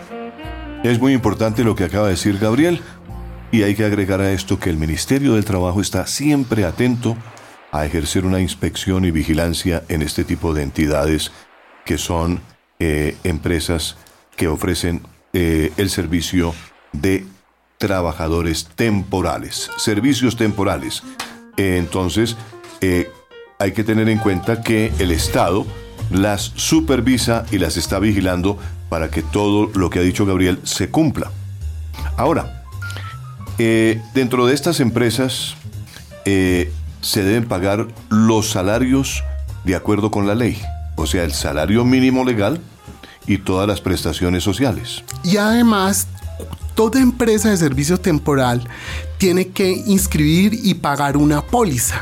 Es 0.84 1.00
muy 1.00 1.14
importante 1.14 1.64
lo 1.64 1.76
que 1.76 1.86
acaba 1.86 2.06
de 2.06 2.12
decir 2.12 2.38
Gabriel 2.38 2.80
y 3.52 3.64
hay 3.64 3.76
que 3.76 3.86
agregar 3.86 4.22
a 4.22 4.32
esto 4.32 4.60
que 4.60 4.70
el 4.70 4.78
Ministerio 4.78 5.34
del 5.34 5.46
Trabajo 5.46 5.82
está 5.82 6.06
siempre 6.08 6.66
atento 6.66 7.18
a 7.72 7.86
ejercer 7.86 8.26
una 8.26 8.40
inspección 8.40 9.06
y 9.06 9.12
vigilancia 9.12 9.84
en 9.90 10.02
este 10.02 10.24
tipo 10.24 10.54
de 10.54 10.64
entidades 10.64 11.32
que 11.86 11.98
son 11.98 12.42
eh, 12.80 13.18
empresas 13.24 13.98
que 14.36 14.48
ofrecen 14.48 15.02
eh, 15.34 15.72
el 15.78 15.90
servicio 15.90 16.54
de 16.92 17.26
trabajadores 17.78 18.68
temporales, 18.76 19.70
servicios 19.78 20.38
temporales. 20.38 21.04
entonces, 21.58 22.38
eh, 22.82 23.10
hay 23.60 23.72
que 23.74 23.84
tener 23.84 24.10
en 24.10 24.18
cuenta 24.18 24.62
que 24.62 24.92
el 25.00 25.12
Estado 25.12 25.66
las 26.10 26.54
supervisa 26.56 27.46
y 27.52 27.58
las 27.58 27.78
está 27.78 28.00
vigilando 28.00 28.58
para 28.90 29.10
que 29.10 29.24
todo 29.24 29.72
lo 29.74 29.90
que 29.90 30.00
ha 30.00 30.04
dicho 30.04 30.26
Gabriel 30.26 30.60
se 30.64 30.90
cumpla. 30.90 31.32
Ahora, 32.18 32.64
eh, 33.58 34.02
dentro 34.14 34.46
de 34.46 34.54
estas 34.54 34.80
empresas 34.80 35.56
se 36.26 37.24
deben 37.24 37.48
pagar 37.48 37.88
los 38.10 38.50
salarios 38.50 39.24
de 39.64 39.76
acuerdo 39.76 40.10
con 40.10 40.26
la 40.26 40.34
ley, 40.34 40.60
o 40.96 41.06
sea, 41.06 41.24
el 41.24 41.34
salario 41.34 41.86
mínimo 41.86 42.26
legal 42.26 42.60
y 43.28 43.38
todas 43.38 43.68
las 43.68 43.82
prestaciones 43.82 44.44
sociales. 44.44 45.04
Y 45.24 45.38
además, 45.38 46.08
toda 46.76 47.00
empresa 47.00 47.50
de 47.50 47.58
servicio 47.58 48.00
temporal 48.00 48.68
tiene 49.18 49.48
que 49.50 49.72
inscribir 49.72 50.60
y 50.64 50.76
pagar 50.76 51.18
una 51.18 51.42
póliza. 51.42 52.02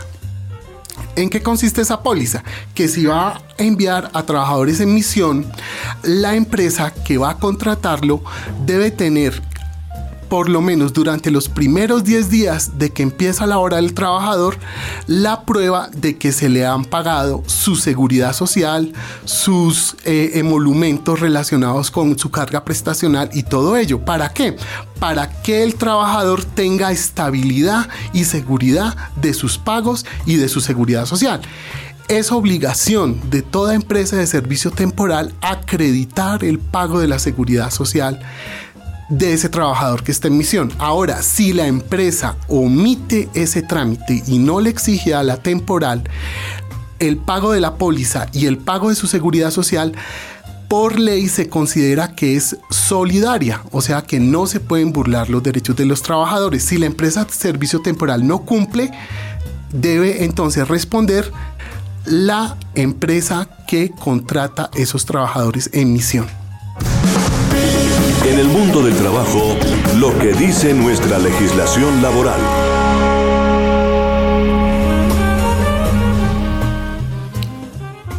¿En 1.16 1.30
qué 1.30 1.42
consiste 1.42 1.82
esa 1.82 2.02
póliza? 2.02 2.44
Que 2.74 2.88
si 2.88 3.06
va 3.06 3.36
a 3.36 3.42
enviar 3.58 4.10
a 4.14 4.24
trabajadores 4.24 4.80
en 4.80 4.94
misión, 4.94 5.46
la 6.02 6.36
empresa 6.36 6.92
que 6.92 7.18
va 7.18 7.32
a 7.32 7.38
contratarlo 7.38 8.24
debe 8.66 8.90
tener 8.90 9.42
por 10.34 10.50
lo 10.50 10.62
menos 10.62 10.94
durante 10.94 11.30
los 11.30 11.48
primeros 11.48 12.06
10 12.06 12.32
días 12.32 12.80
de 12.80 12.90
que 12.90 13.04
empieza 13.04 13.46
la 13.46 13.60
hora 13.60 13.76
del 13.76 13.94
trabajador, 13.94 14.58
la 15.06 15.46
prueba 15.46 15.92
de 15.96 16.18
que 16.18 16.32
se 16.32 16.50
le 16.50 16.66
han 16.66 16.86
pagado 16.86 17.44
su 17.46 17.76
seguridad 17.76 18.34
social, 18.34 18.94
sus 19.26 19.96
eh, 20.06 20.32
emolumentos 20.34 21.20
relacionados 21.20 21.92
con 21.92 22.18
su 22.18 22.32
carga 22.32 22.66
prestacional 22.66 23.30
y 23.32 23.44
todo 23.44 23.78
ello. 23.78 24.04
¿Para 24.04 24.30
qué? 24.30 24.56
Para 24.98 25.30
que 25.44 25.62
el 25.62 25.76
trabajador 25.76 26.44
tenga 26.44 26.92
estabilidad 26.92 27.88
y 28.12 28.24
seguridad 28.24 28.98
de 29.16 29.36
sus 29.36 29.60
pagos 29.60 30.04
y 30.26 30.38
de 30.38 30.50
su 30.50 30.62
seguridad 30.62 31.06
social 31.06 31.42
es 32.10 32.32
obligación 32.32 33.22
de 33.30 33.42
toda 33.42 33.76
empresa 33.76 34.18
de 34.18 34.28
servicio 34.28 34.72
temporal 34.72 35.34
acreditar 35.42 36.44
el 36.44 36.60
pago 36.60 37.00
de 37.00 37.08
la 37.08 37.18
seguridad 37.18 37.72
social 37.72 38.20
de 39.18 39.34
ese 39.34 39.50
trabajador 39.50 40.04
que 40.04 40.12
está 40.12 40.28
en 40.28 40.38
misión. 40.38 40.72
Ahora, 40.80 41.22
si 41.22 41.54
la 41.54 41.68
empresa 41.68 42.36
omite 42.48 43.30
ese 43.34 43.62
trámite 43.62 44.24
y 44.28 44.40
no 44.40 44.60
le 44.60 44.70
exige 44.70 45.14
a 45.14 45.24
la 45.24 45.38
temporal 45.38 46.04
el 47.00 47.18
pago 47.18 47.52
de 47.52 47.62
la 47.62 47.76
póliza 47.76 48.28
y 48.34 48.48
el 48.48 48.58
pago 48.58 48.90
de 48.90 48.96
su 48.96 49.08
seguridad 49.08 49.52
social, 49.52 49.94
por 50.68 50.98
ley 50.98 51.28
se 51.28 51.50
considera 51.50 52.16
que 52.16 52.36
es 52.36 52.58
solidaria, 52.72 53.62
o 53.72 53.82
sea 53.82 54.02
que 54.02 54.20
no 54.20 54.48
se 54.48 54.60
pueden 54.60 54.92
burlar 54.92 55.30
los 55.30 55.44
derechos 55.44 55.76
de 55.76 55.86
los 55.86 56.02
trabajadores. 56.02 56.64
Si 56.64 56.78
la 56.78 56.88
empresa 56.88 57.26
de 57.26 57.32
servicio 57.32 57.82
temporal 57.82 58.26
no 58.26 58.40
cumple, 58.40 58.90
debe 59.72 60.24
entonces 60.24 60.68
responder 60.68 61.32
la 62.06 62.58
empresa 62.74 63.48
que 63.68 63.92
contrata 63.92 64.72
esos 64.74 65.06
trabajadores 65.06 65.70
en 65.74 65.94
misión. 65.94 66.43
En 68.26 68.40
el 68.40 68.48
mundo 68.48 68.82
del 68.82 68.96
trabajo, 68.96 69.58
lo 69.98 70.18
que 70.18 70.32
dice 70.32 70.74
nuestra 70.74 71.20
legislación 71.20 72.02
laboral. 72.02 72.40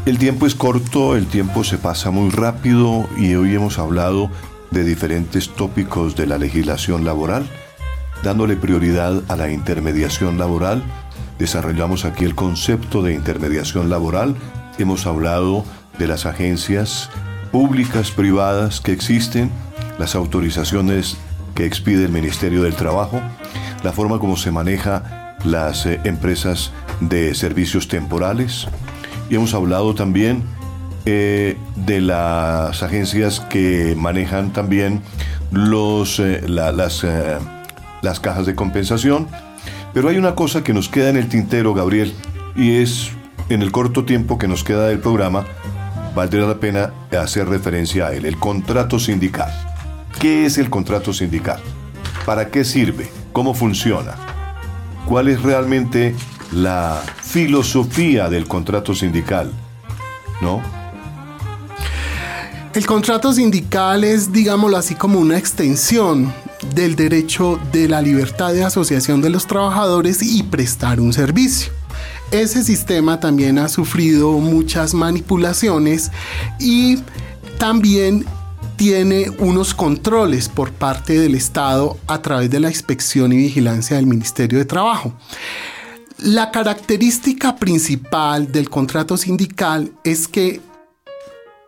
El 0.05 0.19
tiempo 0.19 0.47
es 0.47 0.55
corto, 0.55 1.17
el 1.17 1.27
tiempo 1.27 1.65
se 1.65 1.79
pasa 1.79 2.11
muy 2.11 2.29
rápido 2.29 3.09
y 3.17 3.35
hoy 3.35 3.55
hemos 3.55 3.79
hablado 3.79 4.31
de 4.71 4.85
diferentes 4.85 5.49
tópicos 5.49 6.15
de 6.17 6.27
la 6.27 6.37
legislación 6.37 7.07
laboral, 7.07 7.47
dándole 8.23 8.57
prioridad 8.57 9.23
a 9.29 9.37
la 9.37 9.51
intermediación 9.51 10.39
laboral. 10.39 10.83
Desarrollamos 11.39 12.05
aquí 12.05 12.27
el 12.27 12.35
concepto 12.35 13.03
de 13.03 13.15
intermediación 13.15 13.89
laboral, 13.89 14.37
hemos 14.79 15.07
hablado 15.07 15.65
de 15.99 16.09
las 16.09 16.27
agencias 16.27 17.09
públicas, 17.51 18.11
privadas 18.11 18.83
que 18.83 18.93
existen, 18.93 19.51
las 19.99 20.15
autorizaciones 20.15 21.17
que 21.55 21.67
expide 21.67 22.05
el 22.05 22.13
Ministerio 22.13 22.63
del 22.63 22.75
Trabajo, 22.75 23.21
la 23.83 23.93
forma 23.93 24.19
como 24.19 24.37
se 24.37 24.51
maneja 24.51 25.37
las 25.45 25.87
eh, 25.87 26.01
empresas 26.05 26.73
de 27.01 27.35
servicios 27.35 27.89
temporales 27.89 28.67
y 29.29 29.37
hemos 29.37 29.55
hablado 29.55 29.95
también 29.95 30.43
eh, 31.07 31.57
de 31.77 32.01
las 32.01 32.83
agencias 32.83 33.41
que 33.41 33.95
manejan 33.97 34.53
también 34.53 35.03
los, 35.53 36.19
eh, 36.19 36.43
las, 36.49 37.05
las 38.03 38.21
cajas 38.21 38.47
de 38.47 38.55
compensación. 38.55 39.29
Pero 39.93 40.09
hay 40.09 40.17
una 40.17 40.35
cosa 40.35 40.65
que 40.65 40.73
nos 40.73 40.89
queda 40.89 41.11
en 41.11 41.17
el 41.17 41.29
tintero, 41.29 41.75
Gabriel, 41.75 42.15
y 42.57 42.77
es 42.77 43.11
en 43.49 43.63
el 43.63 43.71
corto 43.71 44.05
tiempo 44.05 44.39
que 44.39 44.49
nos 44.49 44.65
queda 44.65 44.89
del 44.89 44.99
programa, 44.99 45.45
valdría 46.15 46.47
la 46.47 46.57
pena 46.57 46.93
hacer 47.21 47.49
referencia 47.49 48.07
a 48.07 48.13
él, 48.13 48.25
el 48.25 48.39
contrato 48.39 48.99
sindical. 48.99 49.53
¿Qué 50.25 50.47
es 50.47 50.57
el 50.57 50.71
contrato 50.71 51.13
sindical? 51.13 51.61
¿Para 52.25 52.51
qué 52.51 52.65
sirve? 52.65 53.11
¿Cómo 53.35 53.53
funciona? 53.53 54.15
¿Cuál 55.05 55.29
es 55.29 55.43
realmente 55.43 56.17
la 56.51 57.03
filosofía 57.23 58.31
del 58.31 58.49
contrato 58.49 58.95
sindical? 58.95 59.53
¿No? 60.41 60.63
El 62.73 62.87
contrato 62.87 63.35
sindical 63.35 64.03
es, 64.03 64.33
digámoslo 64.33 64.79
así, 64.79 64.95
como 64.95 65.19
una 65.19 65.37
extensión 65.37 66.33
del 66.75 66.97
derecho 66.97 67.61
de 67.71 67.87
la 67.87 68.01
libertad 68.01 68.55
de 68.55 68.65
asociación 68.65 69.21
de 69.21 69.29
los 69.29 69.47
trabajadores 69.47 70.23
y 70.23 70.43
prestar 70.43 71.03
un 71.03 71.13
servicio. 71.13 71.71
Ese 72.31 72.65
sistema 72.65 73.21
también 73.21 73.59
ha 73.59 73.69
sufrido 73.69 74.33
muchas 74.39 74.95
manipulaciones 74.95 76.11
y 76.59 76.97
también 77.59 78.25
tiene 78.77 79.31
unos 79.39 79.75
controles 79.75 80.49
por 80.49 80.73
parte 80.73 81.19
del 81.19 81.35
Estado 81.35 81.97
a 82.07 82.23
través 82.23 82.51
de 82.51 82.61
la 82.61 82.69
inspección 82.69 83.33
y 83.33 83.37
vigilancia 83.37 83.97
del 83.97 84.07
Ministerio 84.07 84.59
de 84.59 84.65
Trabajo. 84.65 85.15
La 86.19 86.51
característica 86.51 87.57
principal 87.57 88.51
del 88.51 88.71
contrato 88.71 89.17
sindical 89.17 89.93
es 90.05 90.29
que 90.29 90.61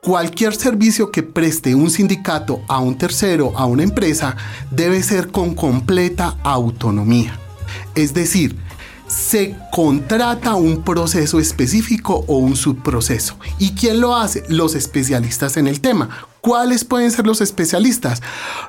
cualquier 0.03 0.55
servicio 0.55 1.11
que 1.11 1.23
preste 1.23 1.75
un 1.75 1.91
sindicato 1.91 2.63
a 2.69 2.79
un 2.79 2.97
tercero, 2.97 3.53
a 3.57 3.67
una 3.67 3.83
empresa, 3.83 4.37
debe 4.71 5.03
ser 5.03 5.29
con 5.29 5.55
completa 5.55 6.37
autonomía. 6.45 7.39
Es 7.95 8.15
decir, 8.15 8.57
se 9.09 9.57
contrata 9.73 10.55
un 10.55 10.83
proceso 10.83 11.39
específico 11.39 12.25
o 12.27 12.39
un 12.39 12.57
subproceso. 12.57 13.37
¿Y 13.59 13.73
quién 13.73 14.01
lo 14.01 14.17
hace? 14.17 14.45
Los 14.49 14.75
especialistas 14.75 15.57
en 15.57 15.67
el 15.67 15.81
tema. 15.81 16.11
¿Cuáles 16.47 16.85
pueden 16.85 17.11
ser 17.11 17.27
los 17.27 17.41
especialistas? 17.41 18.23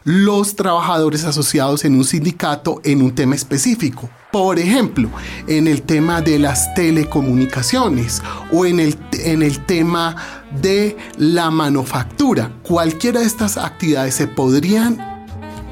Los 0.03 0.55
trabajadores 0.55 1.25
asociados 1.25 1.85
en 1.85 1.93
un 1.93 2.05
sindicato 2.05 2.81
en 2.83 3.03
un 3.03 3.13
tema 3.13 3.35
específico. 3.35 4.09
Por 4.31 4.57
ejemplo, 4.57 5.11
en 5.45 5.67
el 5.67 5.83
tema 5.83 6.21
de 6.21 6.39
las 6.39 6.73
telecomunicaciones 6.73 8.23
o 8.51 8.65
en 8.65 8.79
el, 8.79 8.97
en 9.19 9.43
el 9.43 9.63
tema 9.67 10.15
de 10.59 10.97
la 11.19 11.51
manufactura. 11.51 12.51
Cualquiera 12.63 13.19
de 13.19 13.27
estas 13.27 13.57
actividades 13.57 14.15
se 14.15 14.25
podrían 14.25 14.97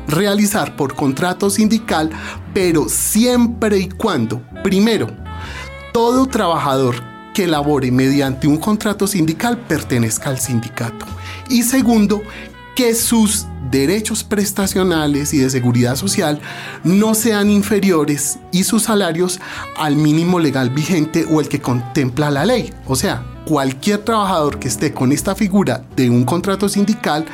realizar 0.07 0.75
por 0.75 0.93
contrato 0.93 1.49
sindical, 1.49 2.11
pero 2.53 2.87
siempre 2.87 3.79
y 3.79 3.89
cuando, 3.89 4.43
primero, 4.61 5.07
todo 5.91 6.27
trabajador 6.27 7.14
que 7.35 7.47
labore 7.47 7.91
mediante 7.91 8.47
un 8.47 8.57
contrato 8.57 9.05
sindical 9.07 9.57
pertenezca 9.57 10.29
al 10.29 10.39
sindicato. 10.39 11.05
Y 11.49 11.63
segundo, 11.63 12.23
que 12.77 12.95
sus 12.95 13.45
derechos 13.69 14.23
prestacionales 14.23 15.33
y 15.33 15.39
de 15.39 15.49
seguridad 15.49 15.97
social 15.97 16.39
no 16.85 17.13
sean 17.13 17.49
inferiores 17.49 18.39
y 18.53 18.63
sus 18.63 18.83
salarios 18.83 19.41
al 19.77 19.97
mínimo 19.97 20.39
legal 20.39 20.69
vigente 20.69 21.25
o 21.29 21.41
el 21.41 21.49
que 21.49 21.59
contempla 21.59 22.31
la 22.31 22.45
ley. 22.45 22.73
O 22.87 22.95
sea, 22.95 23.25
cualquier 23.45 23.99
trabajador 23.99 24.57
que 24.57 24.69
esté 24.69 24.93
con 24.93 25.11
esta 25.11 25.35
figura 25.35 25.83
de 25.97 26.09
un 26.09 26.23
contrato 26.23 26.69
sindical 26.69 27.25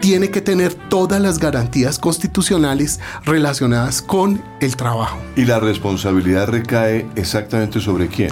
tiene 0.00 0.30
que 0.30 0.40
tener 0.40 0.72
todas 0.72 1.20
las 1.20 1.38
garantías 1.38 1.98
constitucionales 1.98 2.98
relacionadas 3.26 4.00
con 4.00 4.42
el 4.60 4.74
trabajo. 4.76 5.18
¿Y 5.36 5.44
la 5.44 5.60
responsabilidad 5.60 6.48
recae 6.48 7.06
exactamente 7.14 7.80
sobre 7.80 8.08
quién? 8.08 8.30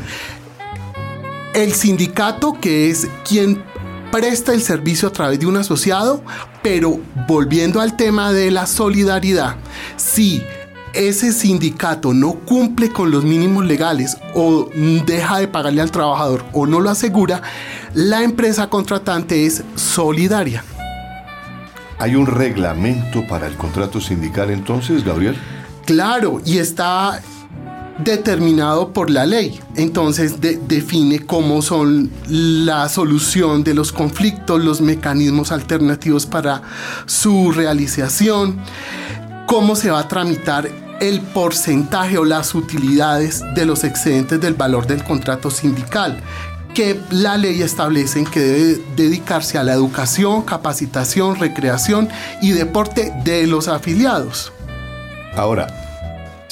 El 1.54 1.74
sindicato, 1.74 2.58
que 2.60 2.88
es 2.88 3.08
quien 3.28 3.62
presta 4.10 4.52
el 4.52 4.62
servicio 4.62 5.08
a 5.08 5.12
través 5.12 5.38
de 5.38 5.46
un 5.46 5.56
asociado, 5.56 6.22
pero 6.62 6.98
volviendo 7.28 7.80
al 7.80 7.96
tema 7.96 8.32
de 8.32 8.50
la 8.50 8.66
solidaridad, 8.66 9.56
si 9.96 10.42
ese 10.94 11.32
sindicato 11.32 12.14
no 12.14 12.34
cumple 12.34 12.90
con 12.90 13.10
los 13.10 13.24
mínimos 13.24 13.64
legales 13.64 14.16
o 14.34 14.68
deja 15.06 15.38
de 15.38 15.48
pagarle 15.48 15.82
al 15.82 15.90
trabajador 15.90 16.44
o 16.52 16.66
no 16.66 16.80
lo 16.80 16.90
asegura, 16.90 17.42
la 17.94 18.22
empresa 18.22 18.68
contratante 18.68 19.46
es 19.46 19.62
solidaria. 19.74 20.64
¿Hay 21.98 22.16
un 22.16 22.26
reglamento 22.26 23.26
para 23.26 23.46
el 23.46 23.56
contrato 23.56 24.00
sindical 24.00 24.50
entonces, 24.50 25.04
Gabriel? 25.04 25.36
Claro, 25.84 26.40
y 26.44 26.58
está 26.58 27.20
determinado 27.98 28.92
por 28.92 29.10
la 29.10 29.26
ley. 29.26 29.60
Entonces 29.76 30.40
define 30.40 31.20
cómo 31.20 31.62
son 31.62 32.10
la 32.28 32.88
solución 32.88 33.64
de 33.64 33.74
los 33.74 33.92
conflictos, 33.92 34.62
los 34.62 34.80
mecanismos 34.80 35.52
alternativos 35.52 36.26
para 36.26 36.62
su 37.06 37.52
realización, 37.52 38.58
cómo 39.46 39.76
se 39.76 39.90
va 39.90 40.00
a 40.00 40.08
tramitar 40.08 40.68
el 41.00 41.20
porcentaje 41.20 42.16
o 42.16 42.24
las 42.24 42.54
utilidades 42.54 43.42
de 43.54 43.66
los 43.66 43.82
excedentes 43.82 44.40
del 44.40 44.54
valor 44.54 44.86
del 44.86 45.02
contrato 45.02 45.50
sindical, 45.50 46.20
que 46.74 46.98
la 47.10 47.36
ley 47.36 47.60
establece 47.60 48.24
que 48.24 48.40
debe 48.40 48.82
dedicarse 48.96 49.58
a 49.58 49.64
la 49.64 49.72
educación, 49.72 50.42
capacitación, 50.42 51.36
recreación 51.36 52.08
y 52.40 52.52
deporte 52.52 53.12
de 53.24 53.46
los 53.46 53.68
afiliados. 53.68 54.52
Ahora, 55.36 55.91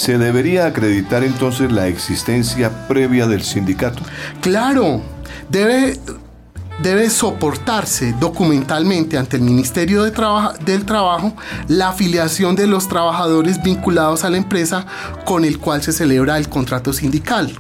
¿Se 0.01 0.17
debería 0.17 0.65
acreditar 0.65 1.23
entonces 1.25 1.71
la 1.71 1.87
existencia 1.87 2.89
previa 2.89 3.27
del 3.27 3.43
sindicato? 3.43 4.01
Claro, 4.41 5.03
debe, 5.51 6.01
debe 6.83 7.11
soportarse 7.11 8.15
documentalmente 8.19 9.19
ante 9.19 9.37
el 9.37 9.43
Ministerio 9.43 10.03
de 10.03 10.11
del 10.65 10.87
Trabajo 10.87 11.37
la 11.69 11.91
afiliación 11.91 12.57
de 12.57 12.67
los 12.67 12.89
trabajadores 12.89 13.63
vinculados 13.63 14.25
a 14.25 14.31
la 14.31 14.39
empresa 14.39 14.87
con 15.27 15.45
el 15.45 15.59
cual 15.59 15.83
se 15.83 15.93
celebra 15.93 16.39
el 16.39 16.49
contrato 16.49 16.95
sindical. 16.95 17.53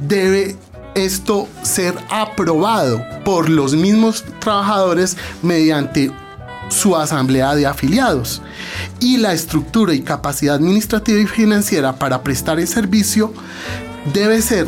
Debe 0.00 0.56
esto 0.96 1.46
ser 1.62 1.94
aprobado 2.10 3.00
por 3.24 3.48
los 3.48 3.76
mismos 3.76 4.24
trabajadores 4.40 5.16
mediante 5.40 6.10
su 6.70 6.96
asamblea 6.96 7.54
de 7.54 7.66
afiliados 7.66 8.40
y 9.00 9.18
la 9.18 9.32
estructura 9.32 9.92
y 9.92 10.00
capacidad 10.00 10.54
administrativa 10.54 11.20
y 11.20 11.26
financiera 11.26 11.96
para 11.96 12.22
prestar 12.22 12.58
el 12.58 12.68
servicio 12.68 13.32
debe 14.14 14.40
ser 14.40 14.66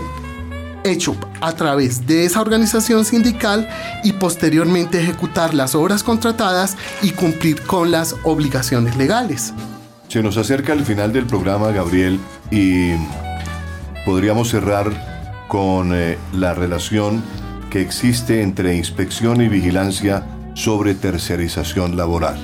hecho 0.85 1.17
a 1.41 1.53
través 1.53 2.07
de 2.07 2.25
esa 2.25 2.41
organización 2.41 3.05
sindical 3.05 3.69
y 4.05 4.13
posteriormente 4.13 5.01
ejecutar 5.01 5.55
las 5.55 5.75
obras 5.75 6.03
contratadas 6.03 6.77
y 7.03 7.11
cumplir 7.11 7.63
con 7.63 7.91
las 7.91 8.17
obligaciones 8.25 8.97
legales. 8.97 9.55
Se 10.09 10.23
nos 10.23 10.37
acerca 10.37 10.73
el 10.73 10.85
final 10.85 11.13
del 11.13 11.27
programa, 11.27 11.71
Gabriel, 11.71 12.21
y 12.51 12.93
podríamos 14.05 14.51
cerrar 14.51 15.47
con 15.49 15.95
eh, 15.95 16.19
la 16.35 16.55
relación 16.55 17.23
que 17.71 17.81
existe 17.81 18.43
entre 18.43 18.77
inspección 18.77 19.41
y 19.41 19.49
vigilancia 19.49 20.23
sobre 20.55 20.95
tercerización 20.95 21.97
laboral. 21.97 22.37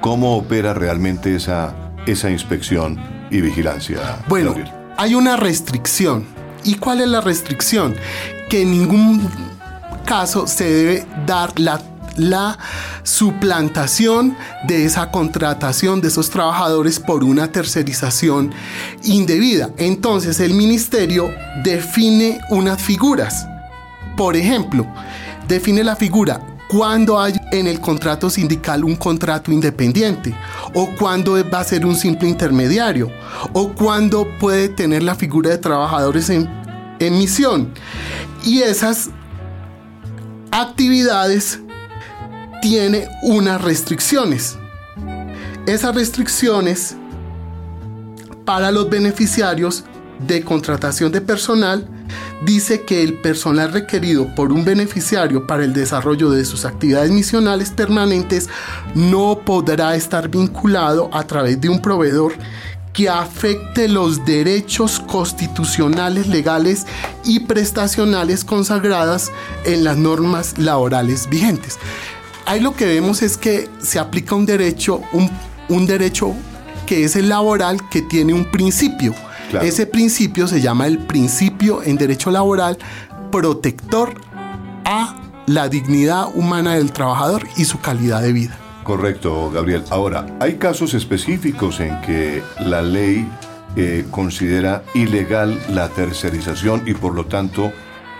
¿Cómo 0.00 0.36
opera 0.36 0.74
realmente 0.74 1.34
esa, 1.34 1.74
esa 2.06 2.30
inspección 2.30 2.98
y 3.30 3.40
vigilancia? 3.40 4.18
Bueno, 4.28 4.54
hay 4.96 5.14
una 5.14 5.36
restricción. 5.36 6.26
¿Y 6.62 6.74
cuál 6.76 7.00
es 7.00 7.08
la 7.08 7.20
restricción? 7.20 7.94
Que 8.48 8.62
en 8.62 8.70
ningún 8.70 9.28
caso 10.04 10.46
se 10.46 10.64
debe 10.64 11.06
dar 11.26 11.58
la 11.58 11.80
la 12.16 12.58
suplantación 13.02 14.36
de 14.68 14.84
esa 14.84 15.10
contratación 15.10 16.00
de 16.00 16.08
esos 16.08 16.30
trabajadores 16.30 17.00
por 17.00 17.24
una 17.24 17.50
tercerización 17.50 18.52
indebida. 19.02 19.70
Entonces 19.78 20.38
el 20.38 20.54
ministerio 20.54 21.34
define 21.64 22.38
unas 22.50 22.80
figuras. 22.80 23.48
Por 24.16 24.36
ejemplo, 24.36 24.86
define 25.48 25.82
la 25.82 25.96
figura 25.96 26.53
cuando 26.68 27.20
hay 27.20 27.34
en 27.52 27.66
el 27.66 27.80
contrato 27.80 28.30
sindical 28.30 28.84
un 28.84 28.96
contrato 28.96 29.52
independiente 29.52 30.34
o 30.74 30.90
cuando 30.98 31.36
va 31.48 31.60
a 31.60 31.64
ser 31.64 31.84
un 31.86 31.94
simple 31.94 32.28
intermediario 32.28 33.10
o 33.52 33.72
cuando 33.72 34.26
puede 34.38 34.68
tener 34.68 35.02
la 35.02 35.14
figura 35.14 35.50
de 35.50 35.58
trabajadores 35.58 36.30
en, 36.30 36.48
en 36.98 37.18
misión. 37.18 37.72
Y 38.44 38.62
esas 38.62 39.10
actividades 40.50 41.60
tiene 42.62 43.08
unas 43.22 43.60
restricciones. 43.60 44.56
Esas 45.66 45.94
restricciones 45.94 46.96
para 48.44 48.70
los 48.70 48.88
beneficiarios 48.88 49.84
de 50.26 50.42
contratación 50.42 51.10
de 51.10 51.20
personal 51.20 51.88
dice 52.44 52.82
que 52.82 53.02
el 53.02 53.14
personal 53.14 53.72
requerido 53.72 54.34
por 54.34 54.52
un 54.52 54.64
beneficiario 54.64 55.46
para 55.46 55.64
el 55.64 55.72
desarrollo 55.72 56.30
de 56.30 56.44
sus 56.44 56.64
actividades 56.64 57.10
misionales 57.10 57.70
permanentes 57.70 58.48
no 58.94 59.40
podrá 59.44 59.94
estar 59.96 60.28
vinculado 60.28 61.10
a 61.12 61.24
través 61.26 61.60
de 61.60 61.68
un 61.68 61.80
proveedor 61.80 62.34
que 62.94 63.08
afecte 63.08 63.88
los 63.88 64.24
derechos 64.24 65.00
constitucionales, 65.00 66.28
legales 66.28 66.86
y 67.24 67.40
prestacionales 67.40 68.44
consagradas 68.44 69.32
en 69.64 69.82
las 69.82 69.96
normas 69.96 70.56
laborales 70.58 71.28
vigentes. 71.28 71.78
Ahí 72.46 72.60
lo 72.60 72.76
que 72.76 72.86
vemos 72.86 73.22
es 73.22 73.36
que 73.36 73.68
se 73.82 73.98
aplica 73.98 74.34
un 74.36 74.46
derecho, 74.46 75.02
un, 75.68 75.86
derecho 75.86 76.34
que 76.86 77.04
es 77.04 77.16
el 77.16 77.30
laboral 77.30 77.88
que 77.88 78.02
tiene 78.02 78.32
un 78.32 78.44
principio. 78.50 79.12
Ese 79.62 79.86
principio 79.86 80.46
se 80.46 80.60
llama 80.60 80.86
el 80.86 80.98
principio 80.98 81.82
en 81.82 81.96
derecho 81.96 82.30
laboral 82.30 82.78
protector 83.30 84.20
a 84.84 85.20
la 85.46 85.68
dignidad 85.68 86.28
humana 86.34 86.74
del 86.74 86.92
trabajador 86.92 87.46
y 87.56 87.64
su 87.64 87.80
calidad 87.80 88.22
de 88.22 88.32
vida. 88.32 88.58
Correcto, 88.82 89.50
Gabriel. 89.50 89.82
Ahora, 89.90 90.26
hay 90.40 90.54
casos 90.56 90.94
específicos 90.94 91.80
en 91.80 92.00
que 92.02 92.42
la 92.60 92.82
ley 92.82 93.26
eh, 93.76 94.04
considera 94.10 94.84
ilegal 94.94 95.58
la 95.70 95.88
tercerización 95.88 96.82
y 96.86 96.94
por 96.94 97.14
lo 97.14 97.26
tanto 97.26 97.72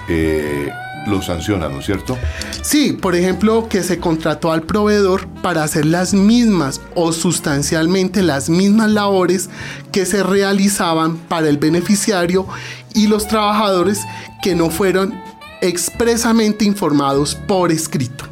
eh, 0.09 0.69
lo 1.07 1.23
sanciona, 1.23 1.69
¿no 1.69 1.81
es 1.81 1.87
cierto? 1.87 2.19
Sí, 2.63 2.93
por 2.93 3.15
ejemplo, 3.15 3.69
que 3.69 3.83
se 3.83 3.99
contrató 3.99 4.53
al 4.53 4.63
proveedor 4.63 5.27
para 5.43 5.63
hacer 5.63 5.85
las 5.87 6.15
mismas 6.15 6.81
o 6.95 7.13
sustancialmente 7.13 8.23
las 8.23 8.49
mismas 8.49 8.91
labores 8.91 9.51
que 9.93 10.07
se 10.07 10.23
realizaban 10.23 11.17
para 11.17 11.49
el 11.49 11.59
beneficiario 11.59 12.47
y 12.95 13.07
los 13.07 13.29
trabajadores 13.29 14.01
que 14.43 14.55
no 14.55 14.71
fueron 14.71 15.15
expresamente 15.61 16.65
informados 16.65 17.35
por 17.35 17.73
escrito. 17.73 18.27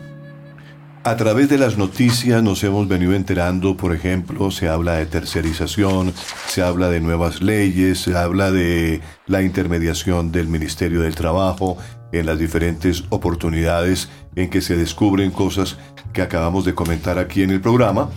A 1.05 1.17
través 1.17 1.49
de 1.49 1.59
las 1.59 1.79
noticias 1.79 2.45
nos 2.45 2.63
hemos 2.63 2.87
venido 2.87 3.13
enterando, 3.15 3.77
por 3.77 3.93
ejemplo, 3.93 4.53
se 4.53 4.69
habla 4.69 4.95
de 4.95 5.07
tercerización, 5.07 6.15
se 6.47 6.63
habla 6.63 6.91
de 6.91 7.01
nuevas 7.01 7.43
leyes, 7.43 7.99
se 7.99 8.17
habla 8.17 8.53
de 8.53 9.01
la 9.27 9.43
intermediación 9.43 10.31
del 10.31 10.47
Ministerio 10.47 11.01
del 11.01 11.17
Trabajo, 11.17 11.77
en 12.13 12.27
las 12.27 12.39
diferentes 12.39 13.05
oportunidades 13.09 14.09
en 14.37 14.51
que 14.51 14.61
se 14.61 14.77
descubren 14.77 15.31
cosas 15.31 15.77
que 16.13 16.23
acabamos 16.23 16.65
de 16.65 16.75
comentar 16.75 17.19
aquí 17.19 17.43
en 17.43 17.51
el 17.51 17.61
programa. 17.61 18.11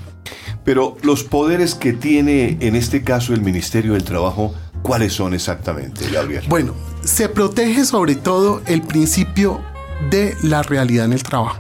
Pero 0.64 0.98
los 1.02 1.24
poderes 1.24 1.76
que 1.76 1.94
tiene 1.94 2.58
en 2.60 2.76
este 2.76 3.04
caso 3.04 3.34
el 3.34 3.42
Ministerio 3.42 3.94
del 3.94 4.04
Trabajo, 4.04 4.54
¿cuáles 4.82 5.14
son 5.14 5.34
exactamente, 5.34 6.10
Gabriel? 6.12 6.44
Bueno, 6.50 6.74
se 7.04 7.30
protege 7.30 7.86
sobre 7.86 8.16
todo 8.16 8.62
el 8.66 8.82
principio 8.82 9.62
de 10.10 10.36
la 10.42 10.64
realidad 10.64 11.06
en 11.06 11.14
el 11.14 11.24
trabajo. 11.24 11.60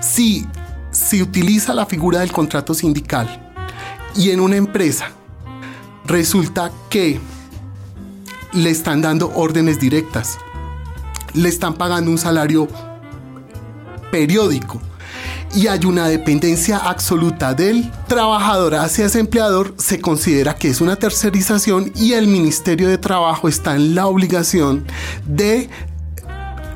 Si 0.00 0.46
se 0.90 1.22
utiliza 1.22 1.74
la 1.74 1.86
figura 1.86 2.20
del 2.20 2.32
contrato 2.32 2.72
sindical 2.72 3.52
y 4.14 4.30
en 4.30 4.40
una 4.40 4.56
empresa 4.56 5.10
resulta 6.06 6.70
que 6.88 7.20
le 8.52 8.70
están 8.70 9.02
dando 9.02 9.30
órdenes 9.34 9.78
directas 9.78 10.38
le 11.36 11.48
están 11.48 11.74
pagando 11.74 12.10
un 12.10 12.18
salario 12.18 12.68
periódico 14.10 14.80
y 15.54 15.68
hay 15.68 15.84
una 15.86 16.08
dependencia 16.08 16.76
absoluta 16.76 17.54
del 17.54 17.90
trabajador 18.08 18.74
hacia 18.74 19.06
ese 19.06 19.20
empleador, 19.20 19.74
se 19.78 20.00
considera 20.00 20.54
que 20.54 20.68
es 20.68 20.80
una 20.80 20.96
tercerización 20.96 21.92
y 21.94 22.12
el 22.12 22.26
Ministerio 22.26 22.88
de 22.88 22.98
Trabajo 22.98 23.48
está 23.48 23.74
en 23.74 23.94
la 23.94 24.06
obligación 24.06 24.84
de 25.26 25.70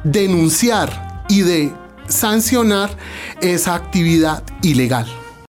denunciar 0.04 1.24
y 1.28 1.42
de 1.42 1.72
sancionar 2.08 2.96
esa 3.40 3.74
actividad 3.74 4.42
ilegal. 4.62 5.06